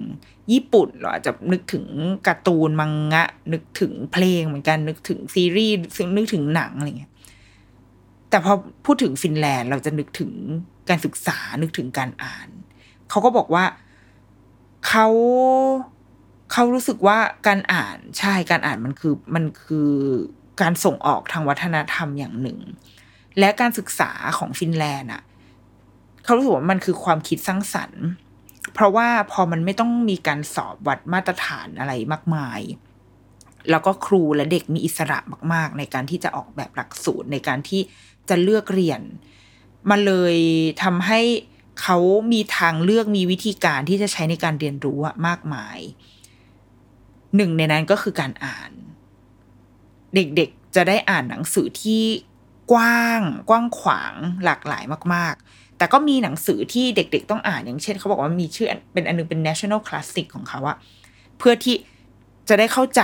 [0.52, 1.86] ญี่ปุ่นเราอาจจะนึกถึง
[2.28, 3.24] การ์ตูนมังงะ
[3.54, 5.76] นึกถึงเพลงเหมือนกันนึกถึงซีรีส์
[6.18, 7.12] นึกถึงหนังอะไรเงี้ย
[8.30, 8.54] แต่พอ
[8.86, 10.32] พูดถึงฟินแลนด์เราจะนึกถึง
[10.90, 12.48] การศึกษานึกถึงการอ่าน
[13.10, 13.66] เขาก็บอกว่า
[14.88, 15.08] เขา
[16.52, 17.18] เขารู้สึกว่า
[17.48, 19.92] การอ่านใช่การอ่านมันคือมันคือ
[20.62, 22.60] การส่งออกทางวัฒนธรรมอย่างหนึ่ง
[23.40, 25.22] และการศึกษาของฟินแลนด์อะ
[26.24, 28.04] เขารู้สึกว่ามันคือความคิดสร้างสรรค์
[28.74, 32.62] เพราะว่าพอมันไม่ต้องมีการสอบวัดมาตรฐานอะไรมากมาย
[33.70, 35.20] แล้วก็ครูและเด็กมีอิสระ
[35.54, 37.82] มาก ๆ ในการที่จะออกแบบหลักสูตรในการที่
[38.30, 39.02] จะเลือกเรียน
[39.90, 40.38] มันเลย
[40.84, 41.22] ทำให้
[41.82, 41.98] เขา
[42.32, 45.80] มีทางเลือกมีวิธีการที่จะใช้ในการเรียนรู้อะมากมาย
[47.36, 48.72] หนึ่งในนั้นก็คือการอ่าน
[50.16, 52.04] เด็กๆจะได้อ่านหนังสือที่
[52.72, 54.14] กว้าง กว้างขวาง
[54.44, 60.78] หลากหลายมาก ๆ แต่ก็มีหนังสือที่เด็กๆต้องอ่านอย่างเช่นเขาบอกว่ามีชื่อเป็นอันนึงเป็น national classic ของเขาอะ
[61.38, 61.76] เพื่อที่
[62.50, 63.02] จะได้เข้าใจ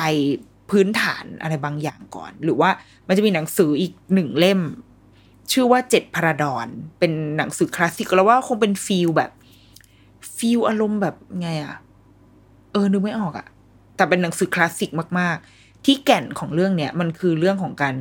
[0.69, 2.69] พื้นฐานอะไรบางอย่างก่อน หรือว่า
[3.07, 4.61] มันจะมีหนังสืออีกหนึ่งเล่ม
[5.51, 6.67] ชื่อว่าเจ็ดพระดอน
[6.99, 9.31] เป็นหนังสือคลาสสิกแล้วว่าคงเป็นฟีลแบบ
[10.37, 11.75] ฟีลอารมณ์แบบไงอะ
[12.71, 13.47] เออนึกไม่ออกอะ
[13.95, 17.95] แต่เป็นหนังสือคลาสสิกมาก ๆ ที่แก่นของเรื่องเนี้ยมันคือเรื่องของการ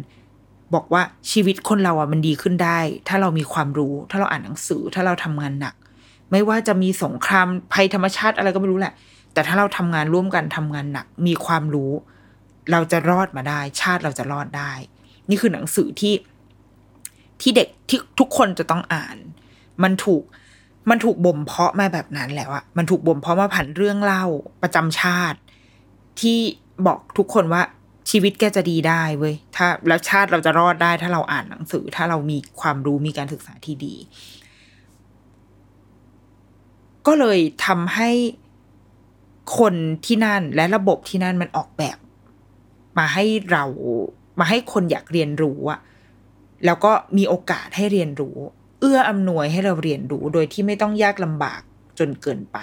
[0.75, 5.75] บอกว่าชีวิตคนเราอะมันดีขึ้นได้ ถ้าเรามีความรู้ ถ้าเราอ่านหนังสือ ถ้าเราทำงานหนัก
[6.31, 8.95] ไม่ว่าจะมีสงครามภัยธรรมชาติอะไรก็ไม่รู้แหละ
[9.33, 11.93] แต่ถ้าเราทำงานร่วมกันทำงานหนัก มีความรู้
[12.73, 14.73] เราจะรอดมาได้ ชาติเราจะรอดได้
[15.29, 16.15] นี่คือหนังสือที่
[17.41, 19.17] ที่เด็กที่ทุกคนจะต้องอ่าน
[19.83, 20.23] มันถูก
[20.91, 24.25] มันถูกบ่มเพาะมาแบบนั้นแล้วอะมันถูกบ่มเพาะมาผ่านเรื่องเล่า
[24.63, 25.39] ประจำชาติ
[26.21, 26.39] ที่
[26.87, 27.63] บอกทุกคนว่า
[28.11, 33.95] ชีวิตแกจะดีได้เว้ยถ้าแล้วชาติเราจะรอดได้ ถ้าเราอ่านหนังสือ ถ้าเรามีความรู้มีการศึกษาที่ดี
[37.07, 38.11] ก็เลยทำให้
[39.59, 39.75] คน
[40.07, 41.99] ที่นั่นและระบบที่นั่นมันออกแบบ
[42.99, 43.65] มาให้เรา
[44.41, 45.81] มาให้คนอยากเรียนรู้อะ
[46.65, 48.37] แล้วก็มีโอกาสให้เรียนรู้
[48.81, 51.61] เอื้ออำนวยให้เราเรียนรู้โดยที่ไม่ต้องยากลำบาก
[51.99, 52.59] จนเกินไป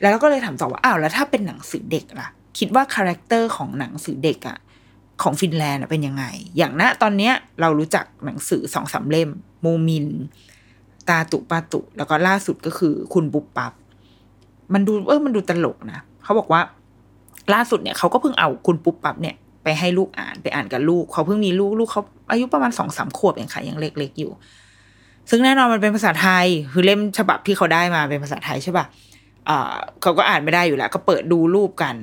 [0.00, 2.28] แล้วเราก็เลยถามต่อว่าอ้าวแล้วถ้าเป็นหนังสือเด็กล่ะ
[2.58, 4.58] คิดว่า character ของหนังสือเด็กอะ
[5.22, 6.24] ของฟินแลนด์เป็นยังไง
[6.56, 10.06] อย่างณตอนเนี้ยเรารู้จักหนังสือสองสามเล่ม โมมิน
[11.08, 13.72] ตาตุปาตุ แล้วก็ล่าสุดก็คือคุณปุ๊บปั๊บ
[14.72, 16.60] มันดูเออมันดูตลกนะเขาบอกว่า
[17.54, 24.32] ล่าสุดเนี่ยเขาก็เพิ่งเอาคุณปุ๊บปับเนี่ยไปให้ลูกอ่านไปอ่านกับลูกเขาเพิ่งมีลูกลูกเขาอายุประมาณสองสามขวบเองค่ะยังเล็ก ๆอยู่
[25.30, 28.84] ซึ่งแน่นอนมันเป็นภาษาไทย คือเล่มฉบับที่เขาได้มาเป็นภาษาไทยใช่ป่ะ
[29.48, 31.96] อ่าเขาก็อ่านไม่ได้อยู่แล้ว ก็เปิดดูรูปกัน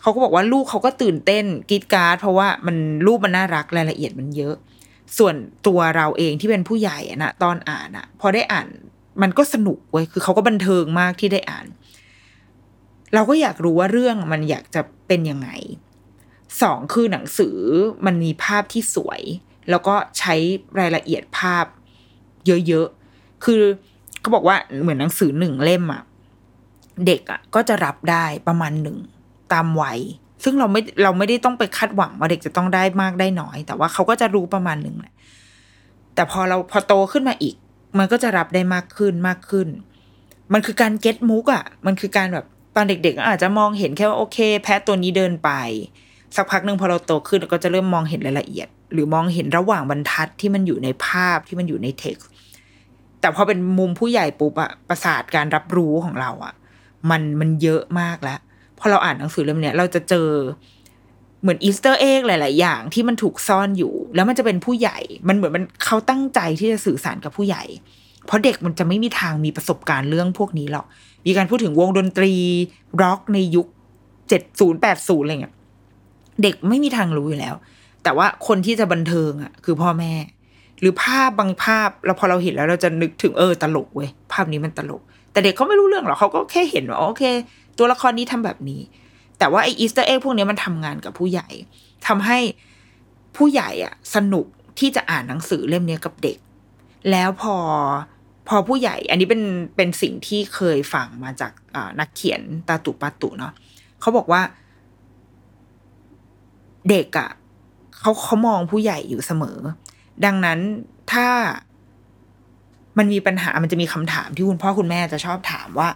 [0.00, 2.76] เขาก็บอกว่าลูกเขาก็ตื่นเต้นกีดการ์ดเพราะว่ามัน
[3.06, 4.54] รูปมันน่ารักรายละเอียดมันเยอะ
[5.18, 5.34] ส่วน
[5.66, 8.68] ตัวเราเองที่เป็นผู้ใหญ่นะตอนอ่านอะพอได้อ่าน
[9.22, 11.66] มันก็สนุกเว้ยคือเขาก็บันเทิงมากที่ได้อ่าน
[13.14, 15.48] เราก็อยากรู้ว่าเรื่องมันอยากจะเป็นยังไง
[16.62, 17.56] สองคือหนังสือ
[18.06, 19.20] มันมีภาพที่สวย
[19.70, 20.34] แล้วก็ใช้
[20.78, 21.64] รายละเอียดภาพ
[22.46, 23.62] เยอะๆ คือ
[24.20, 26.02] เขาบอกว่าเหมือนหนังสือหนึ่งเล่มอะ
[27.06, 28.98] เด็กอะก็จะรับได้ประมาณหนึ่ง
[29.52, 29.98] ตามวัย
[30.44, 35.14] ซึ่งเราไม่เราไม่ได้ต้องไปคาดหวังว่าเด็กจะต้องได้มากได้น้อย แต่ว่าเขาก็จะรู้ประมาณหนึ่งแหละ
[36.14, 37.54] แต่พอเราพอโตขึ้นมาอีก
[37.98, 39.68] มันก็จะรับได้มากขึ้นมากขึ้น
[40.52, 42.46] มันคือการเก็ตมุกอะมันคือการแบบ
[42.76, 45.50] ตอนเด็กๆอาจจะมองเห็นแค่ว่าโอเค แพะตัวนี้เดินไป
[46.36, 52.28] สักพักหนึ่งพอเราโตขึ้นก็จะเริ่มมองเห็นรายละเอียด หรือมองเห็นระหว่างบรรทัดที่มันอยู่ในภาพที่มันอยู่ในเท็กซ์
[53.20, 56.54] แต่พอเป็นมุมผู้ใหญ่ปุ๊บอะประสาทการรับรู้ของเราอะ
[57.10, 58.40] มันมันเยอะมากแล้ว
[58.80, 60.28] พอเราอ่านหนังสือเล่มเนี้ยเราจะเจอ
[61.42, 67.62] เหมือน Easter egg หลาย ๆ อย่างที่มันถูกซ่อนอยู่ แล้วมันจะเป็นผู้ใหญ่ มันเหมือนมันเขาตั้งใจที่จะสื่อสารกับผู้ใหญ่
[68.26, 70.86] เพราะเด็กมันจะไม่มีทางมีประสบการณ์เรื่องพวกนี้หรอก
[71.26, 72.32] มีการพูดถึงวงดนตรี
[73.02, 73.66] ร็อกในยุค
[74.28, 75.54] เจ็ดศูนย์แปดศูนย์อะไรเงี้ย
[76.42, 77.54] เด็กไม่มีทางรู้อยู่แล้ว
[78.02, 80.12] แต่ว่าคนที่จะบันเทิงอะ คือพ่อแม่
[80.80, 85.02] หรือภาพบางภาพเราพอเราเห็นแล้วเราจะนึกถึงเออตลกเว้ยภาพนี้มันตลก
[85.32, 87.24] แต่เด็กเขาไม่รู้เรื่องหรอกเขาก็แค่เห็นว่าโอเค
[87.78, 88.80] ตัวละครนี้ทำแบบนี้
[89.38, 91.48] แต่ว่าไอ Easter egg พวกนี้มันทำงานกับผู้ใหญ่
[92.06, 92.38] ทำให้
[93.36, 94.46] ผู้ใหญ่อะ สนุก
[94.78, 96.38] ที่จะอ่านหนังสือเล่มนี้กับเด็ก
[97.10, 97.56] แล้วพอ
[98.48, 99.42] พอผู้ใหญ่ อันนี้เป็น
[99.76, 101.52] เป็นสิ่งที่เคยฟังมาจาก
[102.00, 103.52] นักเขียนตาตุปาตุเนาะ
[104.00, 104.42] เขาบอกว่า
[106.90, 107.30] เด็กอะ่ะ
[107.98, 109.58] เขาเขามองผู้ใหญ่อยู่เสมอ
[110.24, 110.58] ดังนั้น
[111.12, 111.28] ถ้า
[112.98, 115.88] มันมีปัญหามันจะมีคำถามที่คุณพ่อคุณแม่จะชอบถามว่า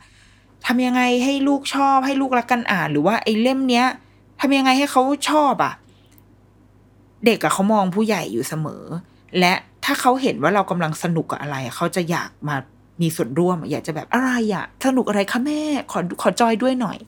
[0.67, 3.87] ทำยังไงให้ลูกชอบให้ลูกรักกันอ่านหรือว่าไอ้เล่มเนี้ย
[4.41, 5.73] ทำยังไงให้เขาชอบอะ่ะ
[7.25, 8.83] เด็กอะเขามองผู้ใหญ่อยู่เสมอ
[9.41, 9.55] และ
[9.85, 12.57] ถ้าเขาเห็นว่าเรากำลังสนุกกับอะไร เขาจะอยากมา
[13.03, 15.63] มีส่วนร่วม อยากจะแบบอะไรอะสนุกอะไรคะแม่
[15.93, 16.99] ขอขอจอยด้วยหน่อย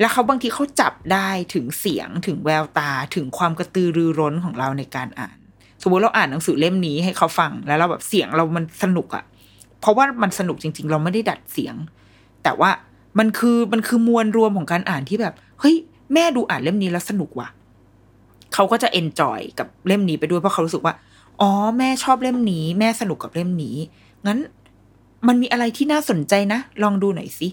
[0.00, 5.36] แล้วเขาบางทีเขาจับได้ถึงเสียงถึงแววตาถึงความกระตือรือร้นของเราในการอ่าน
[5.82, 9.24] สมมติเราอ่านหนังสือเล่มนี้ให้เขาฟังแล้วเราแบบเสียงเรามันสนุกอะ
[9.80, 11.74] เพราะว่ามันสนุกจริง ๆ เราไม่ได้ดัดเสียง
[12.44, 12.70] แต่ว่า
[13.18, 15.74] มันคือมันคือมวลรวมของการอ่านที่แบบ เฮ้ย
[16.14, 17.48] แม่ดูอ่านเล่มนี้แล้วสนุกว่ะ
[18.54, 20.94] เขาก็จะ enjoy กับเล่มนี้ไปด้วยเพราะเขารู้สึกว่า
[21.40, 23.76] อ๋อ แม่ชอบเล่มนี้ แม่สนุกกับเล่มนี้
[24.26, 24.38] งั้น
[25.28, 27.48] มันมีอะไรที่น่าสนใจนะ ลองดูหน่อยสิ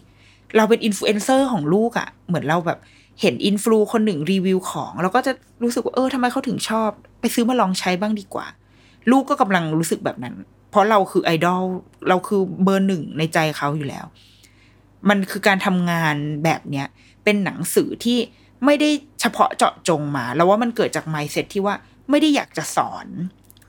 [0.56, 2.80] เราเป็นอินฟลูเอนเซอร์ของลูกอะ่ะ เหมือนเราแบบ
[3.22, 5.32] เห็นอินฟลูคนหนึ่งรีวิวของเราก็จะ
[5.64, 6.90] รู้สึกว่าเออทำไมเขาถึงชอบ
[7.20, 8.46] ไปซื้อมาลองใช้บ้างดีกว่า
[9.12, 10.36] ลูกก็กำลังรู้สึกแบบนั้น
[10.70, 11.64] เพราะเราคือไอดอล
[12.08, 14.06] เราคือเบอร์หนึ่งในใจเขาอยู่แล้ว
[15.10, 16.88] มันคือการทำงานแบบเนี้ย
[17.24, 18.20] เป็นหนังสือที่
[18.66, 18.90] ไม่ได้
[19.22, 21.76] เฉพาะเจาะจงมา แล้วว่ามันเกิดจากไมเซ็ตที่ว่า
[22.10, 23.08] ไม่ได้อยากจะสอน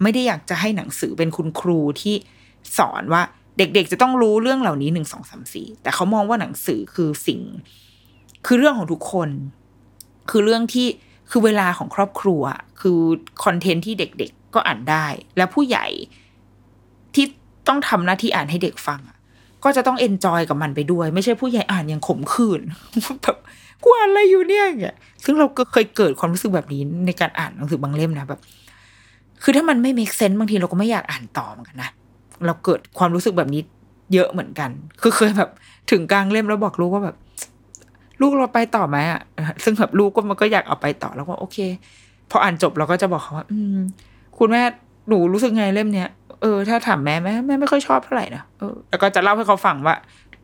[0.03, 2.15] ไม่ได้อยากจะให้หนังสือเป็นคุณครูที่
[2.79, 3.23] สอนว่า
[3.59, 7.41] เด็กๆ จะต้องรู้เรื่องเหล่านี้หนึ่งสองสามสี่แต่เขามองว่าหนังสือคือสิ่ง
[8.47, 9.29] คือเรื่องของทุกคน
[10.31, 10.87] คือเรื่องที่
[11.31, 12.43] คือเวลาของครอบครัว
[12.81, 12.99] คือ
[13.45, 15.07] content ที่เด็กๆ ก็อ่านได้
[15.37, 15.87] และผู้ใหญ่
[17.15, 17.27] ที่
[17.69, 19.01] ต้องทำหน้าที่อ่านให้เด็กฟัง
[19.65, 22.61] ก็จะต้อง enjoy กับมันไปด้วย ไม่ใช่ผู้ใหญ่อ่านอย่างขมขื่น
[23.23, 23.37] แบบ
[23.83, 28.41] กูอ่านอะไรอยู่เนี่ยอย่างซึ่งเราก็เคยเกิดความรู้สึกแบบนี้ในการอ่านหนังสือบางเล่มนะแบบ
[29.43, 31.91] คือถ้ามันไม่ make sense บางทีเราก็ไม่อยากอ่านต่อเหมือนกันนะ
[32.47, 33.63] เราเกิดความรู้สึกแบบนี้
[34.15, 34.71] เยอะเหมือนกัน
[35.03, 35.51] คือเคยแบบ
[35.91, 37.17] ถึงกลางเล่มแล้วบอกลูกว่าแบบ
[38.21, 39.21] ลูกเราไปต่อไหมอะ
[39.65, 41.59] ซึ่งแบบลูกก็มันก็อยากเอาไปต่อแล้วก็โอเค
[42.31, 43.79] พออ่านจบเราก็จะบอกเขาว่า อืม
[44.39, 44.63] คุณแม่
[45.09, 46.09] หนูรู้สึกไงเล่มเนี้ย
[46.43, 49.95] เออ ถ้าถามแม่แม่แม่ไม่ค่อยชอบเท่าไหร่นะเออแล้วก็จะเล่าให้เขาฟังว่า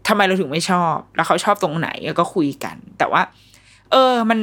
[0.08, 1.88] ทำไมเราถึงไม่ชอบ แล้วเขาชอบตรงไหน
[2.20, 3.22] ก็คุยกัน แต่ว่า
[3.92, 4.40] เออ มัน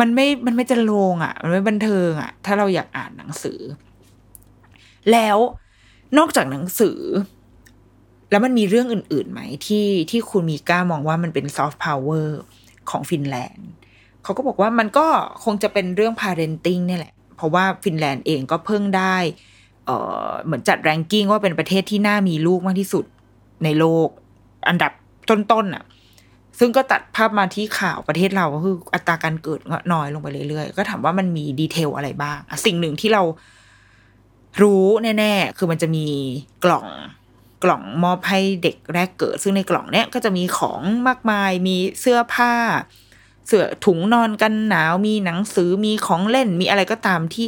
[0.00, 3.60] มันไม่มันไม่จะลงอะ มันไม่บันเทิงอะ ถ้าเราอยากอ่านหนังสือ
[5.12, 5.38] แล้ว
[6.18, 6.98] นอกจากหนังสือ
[8.30, 12.40] แล้วมันมีเรื่องอื่นๆไหมที่ที่คุณมีก้ามองว่ามันเป็นซอฟต์พาวเวอร์
[12.90, 13.68] ของฟินแลนด์
[14.22, 15.06] เขาก็บอกว่ามันก็
[15.44, 19.16] คงจะเป็นเรื่อง parenting เนี่ยแหละ เพราะว่าฟินแลนด์เองก็เพิ่งได้
[19.86, 19.90] เอ
[20.28, 23.04] อเหมือนจัด ranking ว่าเป็นประเทศที่น่ามีลูกมากที่สุด
[23.64, 24.08] ในโลก
[24.68, 24.92] อันดับ
[25.28, 25.84] ต้นๆอะ
[26.58, 29.60] ซึ่งก็ตัดภาพมาที่ข่าวประเทศเราก็คืออัตราการเกิด
[29.92, 33.22] น้อยลงไปเรื่อยๆ ก็ถามว่ามันมี detail อะไรบ้าง สิ่งหนึ่งที่เรา
[34.62, 34.84] รู้
[35.18, 36.06] แน่ๆ คือมันจะมี
[36.64, 36.86] กล่อง
[37.64, 42.52] กล่องมอบให้เด็กแรกเกิด ซึ่งในกล่องเนี้ยก็จะมีของมากมาย มีเสื้อผ้า
[43.46, 47.46] เสื้อถุงนอนกันหนาว มีหนังสือ มีของเล่น มีอะไรก็ตามที่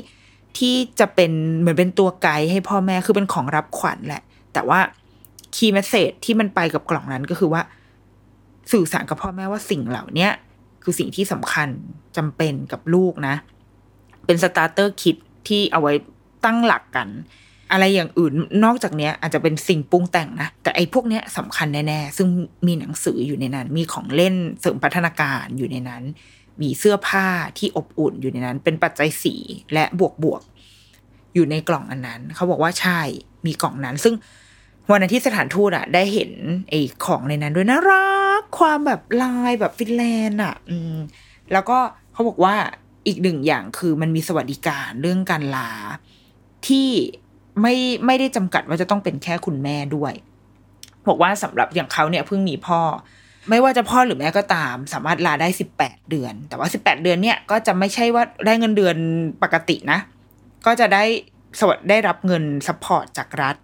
[0.58, 4.80] ที่จะเป็นเหมือนเป็นตัวไกด์ให้พ่อแม่คือเป็นของรับขวัญแหละ แต่ว่า
[5.54, 7.62] คีย์เมสเซจที่มันไปกับกล่องนั้นก็คือว่า
[8.72, 10.28] สื่อสารกับพ่อแม่ว่าสิ่งเหล่านี้
[10.82, 11.68] คือสิ่งที่สำคัญ
[12.16, 13.34] จำเป็นกับลูกนะ
[14.26, 15.16] เป็นสตาร์เตอร์คิด
[15.48, 15.92] ที่เอาไว้
[16.44, 17.08] ตั้งหลักกัน
[17.72, 18.32] อะไรอย่างอื่น
[18.64, 22.28] นอกจากเนี้ยอาจจะเป็นสิ่งปรุงแต่งนะ แต่ไอ้พวกเนี้ยสำคัญแน่ ๆ ซึ่ง
[22.66, 26.02] มีหนังสืออยู่ในนั้น มีของเล่นเสริมพัฒนาการอยู่ในนั้น
[26.62, 27.26] มีเสื้อผ้า
[27.58, 29.34] ที่อบอุ่นอยู่ในนั้น เป็นปัจจัยสี
[29.72, 30.42] และบวกบวก
[31.34, 33.00] อยู่ในกล่องอันนั้น เขาบอกว่าใช่
[33.46, 34.14] มีกล่องนั้น ซึ่ง
[34.90, 36.32] วันนั้นที่สถานทูตอะได้เห็น
[36.68, 38.08] ไอ้ของในนั้นด้วยน่ารั
[38.40, 40.96] กความแบบลายแบบฟินแลนด์อะอืม
[41.52, 41.78] แล้วก็
[42.12, 42.54] เขาบอกว่า
[43.06, 45.70] อีกหนึ่งอย่างคือมันมีสวัสดิการเรื่องการลา
[46.66, 46.88] ที่
[47.62, 47.74] ไม่
[48.06, 50.12] ไม่ได้จำกัดว่าจะต้องเป็นแค่คุณแม่ด้วย
[51.08, 52.80] บอกว่าสำหรับอย่างเขาเนี่ยเพิ่งมีพ่อ
[53.50, 58.96] ไม่ว่าจะพ่อหรือแม่ก็ตาม สามารถลาได้สิบแปดเดือน แต่ว่าสิบแปดเดือนเนี่ยก็จะไม่ใช่ว่าได้เงินเดือน
[59.42, 59.98] ปกตินะ
[60.66, 61.04] ก็จะได้
[61.60, 63.56] สวัสดได้รับเงิน support จากรัฐ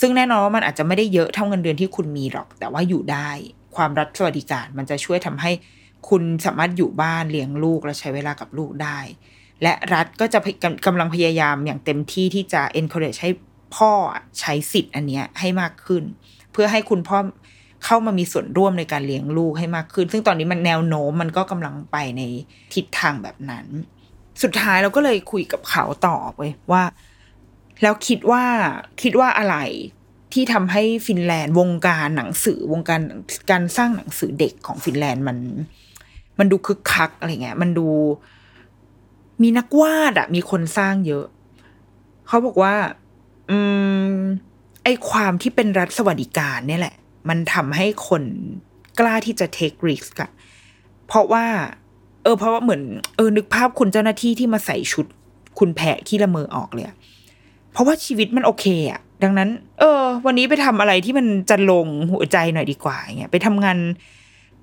[0.00, 3.30] ซึ่งแน่นอนว่ามันอาจจะไม่ได้เยอะเท่าเงินเดือนที่คุณมีหรอก แต่ว่าอยู่ได้
[3.76, 5.50] ความรัฐสวัสดิการมันจะช่วยทำให้
[6.08, 8.98] คุณสามารถอยู่บ้านเลี้ยงลูกและใช้เวลากับลูกได้
[9.62, 10.38] และรัฐก็จะ
[10.86, 13.30] กำลังพยายามอย่างเต็มที่ที่จะ encourage ให้
[13.76, 13.92] พ่อ
[14.40, 16.04] ใช้สิทธิ์อันเนี้ยให้มากขึ้น
[16.52, 17.18] เพื่อให้คุณพ่อ
[17.84, 22.22] เข้ามามีส่วนร่วมในการเลี้ยงลูกให้มากขึ้น ซึ่งตอนนี้มันแนวโน้มมันก็กำลังไปใน
[22.74, 23.66] ทิศทางแบบนั้น
[24.42, 26.40] สุดท้ายเราก็เลยคุยกับเขาต่อไป
[26.72, 26.82] ว่า
[27.82, 28.44] แล้วคิดว่า
[29.02, 29.56] คิดว่าอะไร
[30.32, 33.00] ที่ทำให้ฟินแลนด์วงการหนังสือวงการ
[33.50, 35.38] การสร้างหนังสือเด็กของฟินแลนด์มัน
[36.38, 37.88] มันดูคึกคักอะไรเงี้ย มันดู
[39.42, 41.26] มีนักวาดอะมีคนสร้างเยอะ
[42.26, 42.74] เขาบอกว่า
[43.50, 43.58] อื
[44.12, 44.16] ม
[44.84, 46.96] ไอความที่เป็นรัฐสวัสดิการเนี่ยแหละ
[47.28, 48.22] มันทำให้คน
[49.00, 50.30] กล้าที่จะเทคริสก์อะ
[51.08, 51.44] เพราะว่า
[52.22, 52.82] เออ เพราะว่าเหมือน
[53.16, 55.06] เออ นึกภาพคุณเจ้าหน้าที่ที่มาใส่ชุด
[55.58, 56.86] คุณแผะที่ละเมอออกเลย
[57.72, 59.48] เพราะว่าชีวิตมันโอเคอะดังนั้น
[59.80, 63.78] เออ วันนี้ไปทำอะไรที่มันจะลงหัวใจหน่อยดีกว่าเงี้ยไปทำงาน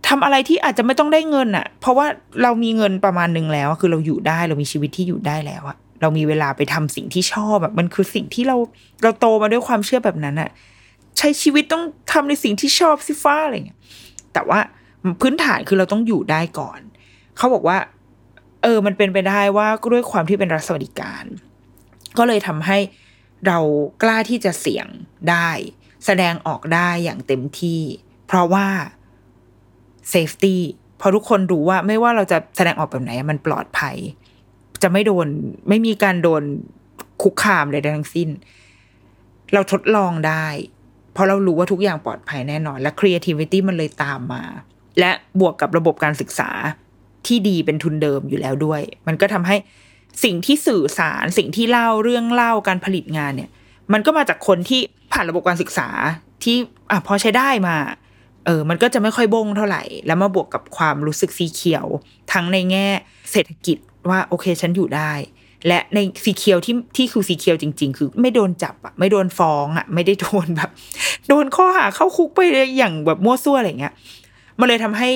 [0.08, 2.06] ทำอะไรที่อาจจะไม่ต้องได้เงินอะ่ะเพราะว่า
[2.44, 8.58] เรามีเงินประมาณหนึ่งแล้ว คือเราอยู่ได้เรามีชีวิตที่อยู่ได้แล้วอะเรามีเวลาไปทำสิ่งที่ชอบแบบมันคือสิ่งที่เรา
[9.04, 10.50] เราโตมาด้วยความเชื่อแบบนั้นอะ
[11.20, 13.80] ใช้ชีวิตต้องทำในสิ่งที่ชอบสิฟ้าอะไรเงี้ย
[14.34, 14.60] แต่ว่า
[15.22, 16.80] พื้นฐานคือเราต้องอยู่ได้ก่อน
[17.38, 17.78] เขาบอกว่า
[18.64, 21.24] เออ มันเป็นไปได้ว่าด้วยความที่เป็นรัฐสวัสดิการ
[22.18, 22.78] ก็เลยทำให้
[23.48, 23.60] เรา
[24.04, 24.88] กล้าที่จะเสี่ยง
[25.30, 25.50] ได้
[26.06, 27.82] แสดงออกได้อย่างเต็มที่
[28.28, 28.68] เพราะว่า
[30.14, 30.58] safety
[31.00, 33.96] พอทุกคนรู้ว่าไม่ว่าเราจะแสดงออกแบบไหนมันปลอดภัย
[34.84, 35.28] จะไม่โดน
[35.70, 36.44] ไม่มีการโดน
[37.22, 38.30] คุกคามเลยทั้งสิ้น
[39.54, 40.46] เราทดลองได้
[41.14, 44.44] เพราะเรารู้ว่าทุกอย่างปลอดภัยแน่นอน และ creativity มันเลยตามมา
[45.00, 46.50] และบวกกับระบบการศึกษา
[47.28, 49.56] ที่ดีเป็นทุนเดิมอยู่แล้วด้วย มันก็ทำให้
[50.24, 53.50] สิ่งที่สื่อสารสิ่งที่เล่าเรื่องเล่าการผลิตงานเนี่ย
[53.94, 54.82] มันก็มาจากคนที่
[55.14, 55.90] ผ่านระบบการศึกษา
[56.44, 56.58] ที่
[56.92, 57.76] อะพอใช้ได้มา
[58.46, 61.86] เออ มันก็จะไม่ค่อยบงเท่าไหร่ แล้วมาบวกกับความรู้สึกสีเขียว
[62.34, 62.88] ทั้งในแง่
[63.32, 63.78] เศรษฐกิจ
[64.10, 65.12] ว่าโอเคฉันอยู่ได้
[65.68, 70.70] และในสีเขียวที่ที่คือสีเขียวจริง ๆ คือ ไม่โดนจับอะไม่โดนฟ้องอะไม่ได้โดนแบบ
[71.28, 72.40] โดนข้อหาเข้าคุกไป
[72.78, 73.94] อย่างแบบมั่วซั่วอะไรเงี้ย
[74.60, 75.10] มันเลยทำให้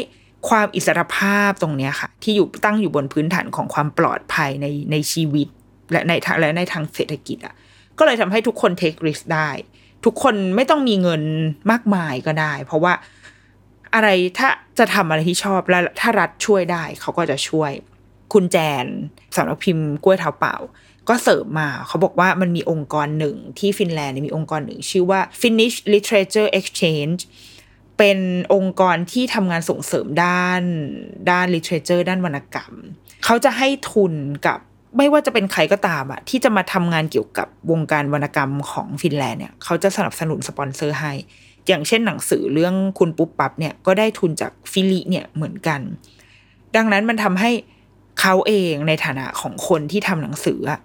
[0.49, 5.47] ความอิสรภาพตรงเนี้ยค่ะ ที่อยู่ตั้งอยู่บนพื้นฐานของความปลอดภัยในในชีวิต
[5.91, 7.53] และในทางและในทางเศรษฐกิจอะ
[7.97, 9.49] ก็เลยทำให้ทุกคนเทคริสได้
[10.05, 11.23] ทุกคนไม่ต้องมีเงิน
[11.71, 12.93] มากมายก็ได้ เพราะว่า
[13.95, 17.71] อะไรถ้าจะทำอะไรที่ชอบแล้วถ้ารัฐช่วยได้ เขาก็จะช่วย
[18.33, 18.85] คุณแจน
[19.35, 20.55] สำนักพิมพ์กล้วยเท้าเปล่า
[21.09, 27.19] ก็เสริมมาเขาบอกว่ามันมีองค์กรหนึ่งที่ฟินแลนด์มีองค์กรหนึ่ง ชื่อว่า Finnish Literature Exchange
[27.97, 28.19] เป็น
[28.53, 30.61] องค์กรที่ทำงานส่งเสริมด้าน
[31.29, 32.73] ด้าน literature ด้านวรรณกรรม
[33.25, 34.13] เขาจะให้ทุน
[34.47, 34.59] กับ
[34.97, 41.13] ไม่ว่าจะเป็นใครก็ตามอะที่จะมาทำงานเกี่ยวกับวงการวรรณกรรมของฟินแลนด์เนี่ยเขาจะสนับสนุนสปอนเซอร์ให้
[41.67, 45.81] อย่างเช่นหนังสือเรื่องคุณปุ๊บปั๊บเนี่ยก็ได้ทุนจาก FILI เนี่ยเหมือนกัน
[46.75, 47.51] ดังนั้นมันทำให้
[48.19, 50.79] เขาเองในฐานะของคนที่ทำหนังสืออะ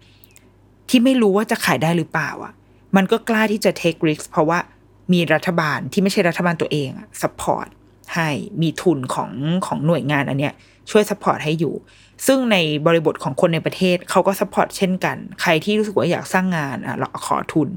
[0.89, 2.53] ที่ไม่รู้ว่าจะขายได้หรือเปล่าอะ
[2.97, 4.59] มันก็กล้าที่จะ take risk เพราะว่า
[5.13, 7.69] มีรัฐบาลที่ไม่ใช่รัฐบาลตัวเองอะ support
[8.15, 8.29] ให้
[8.63, 9.31] มีทุนของ
[9.67, 10.55] ของหน่วยงานอันเนี้ย
[10.91, 11.75] ช่วย support ให้อยู่
[12.27, 12.57] ซึ่งใน
[12.87, 17.69] บริบทของคนในประเทศเขาก็ support เช่นกัน ใครที่รู้สึกว่าอยากสร้างงานอะเราขอทุน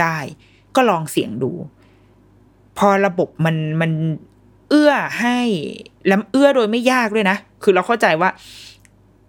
[0.00, 0.18] ได้
[0.76, 1.52] ก็ลองเสี่ยงดู
[2.78, 3.92] พอระบบมันมัน
[4.70, 5.38] เอื้อให้
[6.06, 8.30] แล้วเอื้อโดยไม่ยากด้วยนะ คือเราเข้าใจว่า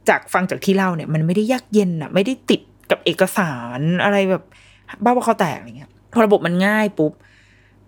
[0.10, 4.44] จากฟังจากที่เล่าเนี่ยมันไม่ได้ยากเย็นอะไม่ได้ติดกับเอกสารอะไรแบบ
[5.04, 7.12] บ้าบอเขาแตกอะไรเงี้ยพอระบบมันง่ายปุ๊บ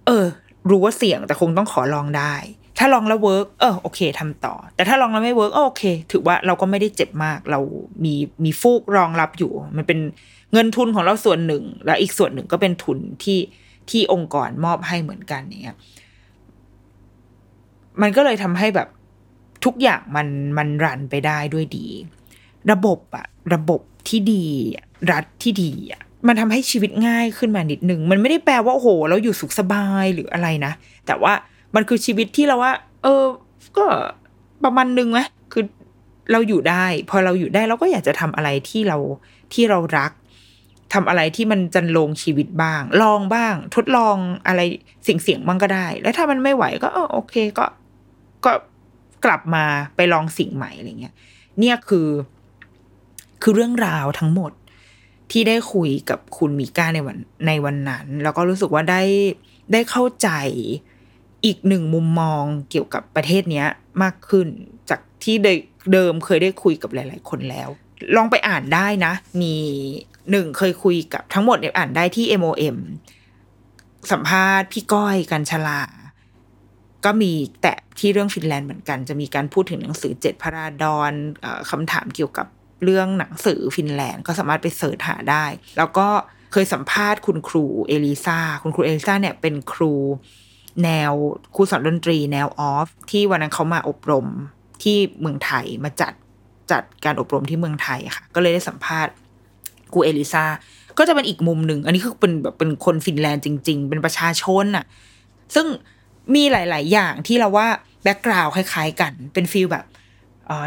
[0.08, 0.26] เออ
[0.70, 2.34] รู้ว่าเสี่ยงแต่คงต้องขอลองได้
[2.78, 7.60] ถ้าลองแล้ว work เออโอเคทำต่อ แต่ถ้าลองแล้วไม่ work โอเค ถือว่าเราก็ไม่ได้เจ็บมาก เรา
[8.04, 8.14] มี
[8.44, 10.00] มีฟูกรองรับอยู่ มันเป็น
[10.54, 13.40] เงินทุนของเราส่วนหนึ่ง แล้วอีกส่วนหนึ่งก็เป็นทุนที่
[13.90, 15.78] ที่องค์กรมอบให้เหมือนกันเนี่ย
[18.02, 18.88] มันก็เลยทำให้แบบ
[19.66, 21.88] ทุกอย่างมันมันรันไปได้ด้วยดี
[22.72, 24.45] ระบบอะระบบที่ดี
[25.12, 30.74] รัฐที่ดีอะมันทำให้ชีวิตง่ายขึ้นมานิดนึงมันไม่ได้แปลว่าโอ้โหเราอยู่สุขสบายหรืออะไรนะ
[31.07, 31.34] แต่ว่า
[31.76, 33.24] มันคือชีวิตที่เราว่า เออ
[33.78, 33.86] ก็
[34.64, 35.20] ประมาณนึงไหม
[35.53, 35.64] คือ
[36.32, 38.97] เราอยู่ได้ พอเราอยู่ได้เราก็อยากจะทำอะไรที่เรา
[39.53, 40.12] ที่เรารัก
[40.93, 44.16] ทำอะไรที่มันจันลงชีวิตบ้าง ลองบ้าง ทดลอง
[44.47, 44.62] อะไร
[45.07, 47.66] สิ่งเสี่ยงบ้างก็ได้ แล้วถ้ามันไม่ไหวก็เออโอเคก็
[48.45, 48.51] ก็
[49.26, 49.66] กลับมา
[49.96, 51.16] ไปลองสิ่งใหม่อะไรเงี้ย
[51.60, 52.10] เนี่ยคือ
[53.42, 54.52] คือเรื่องราวทั้งหมด
[55.32, 57.18] ที่ได้คุยกับคุณมีก้าในวัน
[57.48, 59.04] ในวันนั้น แล้วก็รู้สึกว่าได้
[59.74, 60.30] ได้เข้าใจ
[61.46, 63.68] อีกหนึ่งมุมมองเกี่ยวกับประเทศเนี้ย
[64.04, 64.48] มากขึ้น
[64.90, 65.36] จากที่
[65.94, 67.70] เดิมเคยได้คุยกับหลาย ๆ คนแล้ว
[68.16, 69.56] ลองไปอ่านได้นะ มี
[70.32, 72.78] หนึ่งเคยคุยกับทั้งหมดเนี่ยอ่านได้ที่ MOM
[74.12, 75.82] สัมภาษณ์พี่ก้อยกันชลา
[77.06, 77.32] ก็มี
[77.62, 81.12] แตะที่เรื่องฟินแลนด์เหมือนกัน จะมีการพูดถึงหนังสือเจ็ดพระราดอน
[81.70, 82.47] คำถามเกี่ยวกับ
[82.84, 85.45] เรื่องหนังสือฟินแลนด์ก็สามารถไปเสิร์ชหาได้
[85.78, 86.08] แล้วก็
[86.52, 89.93] เคยสัมภาษณ์คุณครูเอลิซาคุณครูเอลิซาเนี่ยเป็นครู
[90.84, 91.14] แนว
[91.56, 94.28] ครูสอนดนตรีแนว Orff ที่วันนั้นเขามาอบรม
[94.84, 96.14] ที่เมืองไทยมาจัด
[96.72, 99.14] จัดการอบรมที่เมืองไทยค่ะ ก็เลยได้สัมภาษณ์
[99.93, 100.45] ครูเอลิซา
[100.97, 104.86] ก็จะเป็นอีกมุมหนึ่ง อันนี้คือเป็นแบบเป็นคนฟินแลนด์จริง ๆ เป็นประชาชนน่ะ
[105.56, 105.68] ซึ่ง
[106.36, 107.68] มีหลาย ๆ อย่างที่เราว่า
[108.04, 109.86] background คล้าย ๆ กันเป็น feel แบบ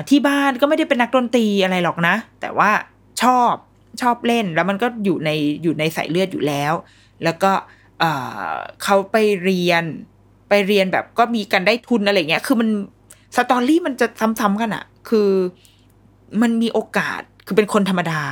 [0.09, 2.71] ที่บ้านก็ไม่ได้เป็นนักดนตรีอะไรหรอกนะ แต่ว่า
[3.23, 3.55] ชอบ
[4.01, 5.31] ชอบเล่นแล้วมันก็อยู่ใน
[5.63, 6.73] อยู่ในสายเลือดอยู่แล้ว
[7.25, 7.53] แล้วก็
[8.83, 9.85] เขาไปเรียน
[10.49, 12.69] ไปเรียนแบบก็มีการได้ทุนอะไรเงี้ย คือมัน
[13.37, 14.07] สตอรี่มันจะ
[14.41, 15.31] ซ้ำๆกันอะคือ
[16.43, 18.23] มันมีโอกาสคือเป็นคนธรรมดา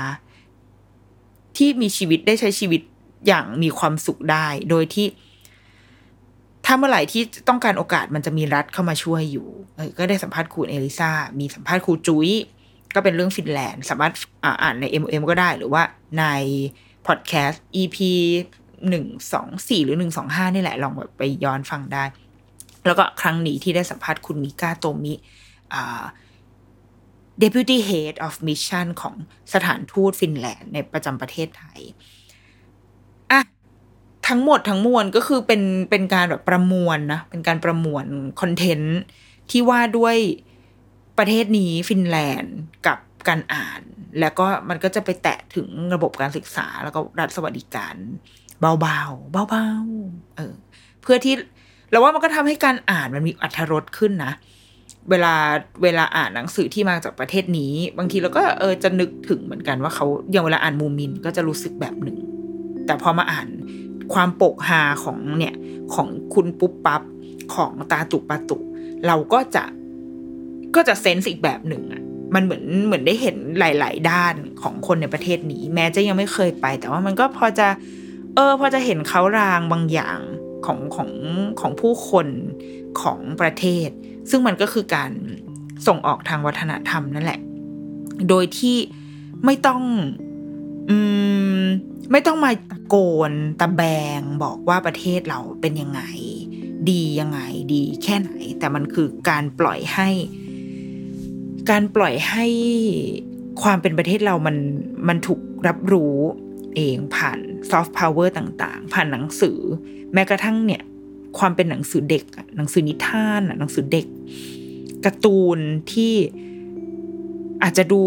[1.56, 2.82] ที่มีชีวิตได้ใช้ชีวิต
[3.26, 5.06] อย่างมีความสุขได้ โดยที่
[6.66, 11.10] ถ้าเมื่อไหร่ที่ต้องการโอกาสมันจะมีรัฐเข้ามาช่วยอยู่เออก็ได้สัมภาษณ์ครูเอลิซา
[11.40, 12.30] มีสัมภาษณ์ครูจุ้ย
[12.94, 14.12] ก็เป็นเรื่องฟินแลนด์สามารถ
[14.62, 15.82] อ่านใน MM ก็ได้หรือว่า
[16.18, 16.24] ใน
[17.06, 17.98] พอดแคสต์ EP
[18.88, 22.04] หนึ่งสองสี่หรือหนึ่งสองห้านี่แหละ ลองแบบไปย้อนฟังได้
[22.86, 25.14] แล้วก็ครั้งนี้ที่ได้สัมภาษณ์คุณมิก้าโตมิ
[27.42, 29.14] Deputy Head of Mission ของ
[29.54, 31.80] สถานทูตฟินแลนด์ในประจำประเทศไทย
[34.28, 38.06] ทั้งหมดทั้งมวลก็คือเป็นเป็นการแบบประมวลนะ เป็นการประมวล
[38.40, 38.98] คอนเทนต์
[39.50, 40.16] ที่ว่าด้วย
[41.18, 42.56] ประเทศนี้ฟินแลนด์
[42.86, 42.98] กับ
[43.28, 43.80] การอ่าน
[44.20, 47.94] แล้วก็มันก็จะไปแตะถึงระบบการศึกษา แล้วก็รัฐสวัสดิการ
[48.60, 50.54] เบาๆ เบาๆเออ
[51.02, 51.34] เพื่อที่
[51.90, 54.32] เราว่ามันก็ทำให้การอ่านมันมีอรรถรสขึ้นนะ
[55.10, 55.34] เวลา
[55.82, 62.18] เวลาอ่านหนังสือที่มาจากประเทศนี้ บางทีเราก็เออจะนึกถึงเหมือนกันว่าเขาอย่างเวลาอ่านมูมินก็จะรู้สึกแบบหนึ่ง
[62.86, 63.48] แต่พอมาอ่าน
[64.12, 65.54] ความโปกฮาของเนี่ย
[65.94, 67.02] ของคุณปุ๊บปั๊บ
[67.54, 68.56] ของตาตุปาตุ
[69.06, 69.64] เราก็จะ
[70.74, 72.02] ก็จะเซนส์อีกแบบหนึ่งอะ
[72.34, 77.68] มันเหมือนเหมือนได้เห็นหลาย ๆ ด้านของคนในประเทศนี้ แม้จะยังไม่เคยไป แต่ว่ามันก็พอจะ
[78.34, 80.18] เออ พอจะเห็นเขารางบางอย่าง
[80.66, 81.10] ของของ
[81.60, 82.26] ของผู้คน
[83.02, 83.88] ของประเทศ
[84.30, 85.12] ซึ่งมันก็คือการ
[85.86, 87.40] ส่งออกทางวัฒนธรรมนั่นแหละ
[88.28, 88.76] โดยที่
[89.44, 89.82] ไม่ต้อง
[90.90, 90.98] อื
[91.60, 91.62] ม
[92.10, 92.96] ไม่ต้องมาตะโก
[93.30, 93.82] นตะแบ
[94.18, 96.02] งบอกว่าประเทศเราเป็นยังไง
[96.90, 97.40] ดียังไง
[97.74, 100.08] ดีแค่ไหน แต่มันคือการปล่อยให้
[101.70, 102.46] การปล่อยให้
[103.62, 104.56] ความเป็นประเทศเรามัน
[105.08, 106.16] มันถูกรับรู้
[106.76, 107.38] เองผ่าน
[107.70, 109.58] ซอฟต์พาวเวอร์ต่าง ๆ ผ่านหนังสือ
[110.12, 110.82] แม้กระทั่งเนี่ย
[111.38, 112.24] ความเป็นหนังสือเด็ก
[112.56, 114.06] หนังสือนิทานหนังสือเด็ก
[115.04, 115.58] การ์ตูน
[115.92, 116.14] ที่
[117.62, 118.00] อาจจะดู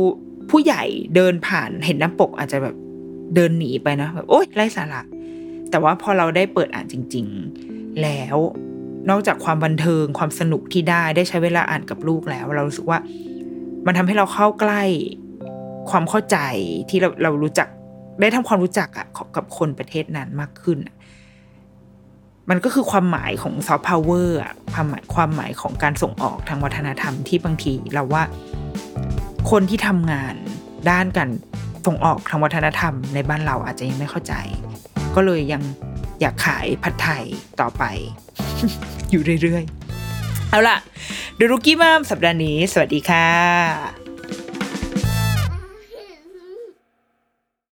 [0.49, 0.83] ผู้ใหญ่
[1.15, 2.75] เดินผ่านเห็นหน้าปกอาจจะแบบ
[3.35, 5.01] เดินหนีไปนะแบบโอ๊ยไร้สาระ
[5.69, 7.25] แต่ว่าพอเราได้เปิดอ่านจริง
[7.63, 8.37] ๆ แล้ว
[9.09, 12.99] นอกจากความบันเทิงความสนุกที่ได้ได้ใช้เวลาอ่านกับลูกแล้ว เรารู้สึกว่า
[13.85, 14.83] มันทำให้เราเข้าใกล้
[15.89, 16.37] ความเข้าใจ
[16.89, 17.67] ที่เราเรารู้จัก
[18.21, 20.79] ได้ทำความรู้จักอะกับคนประเทศนั้นมากขึ้น
[22.49, 28.23] มันก็คือความหมายของซอฟต์พาวเวอร์อะความหมายความหมายของการส่งออกทางวัฒนธรรมที่บางทีเราว่า
[29.51, 30.35] คนที่ทำงาน
[30.89, 31.29] ด้านการ
[31.85, 34.33] ส่งออกทางวัฒนธรรมในบ้านเราอาจจะยังไม่เข้าใจ
[35.15, 35.61] ก็เลยยัง
[36.21, 37.23] อยากขายผัดไทย
[37.59, 37.83] ต่อไป
[39.11, 40.77] อยู่เรื่อยๆ เอาล่ะ
[41.39, 44.04] ดูรุกี้มามสัปดาห์นี้ สวัสดีค่ะ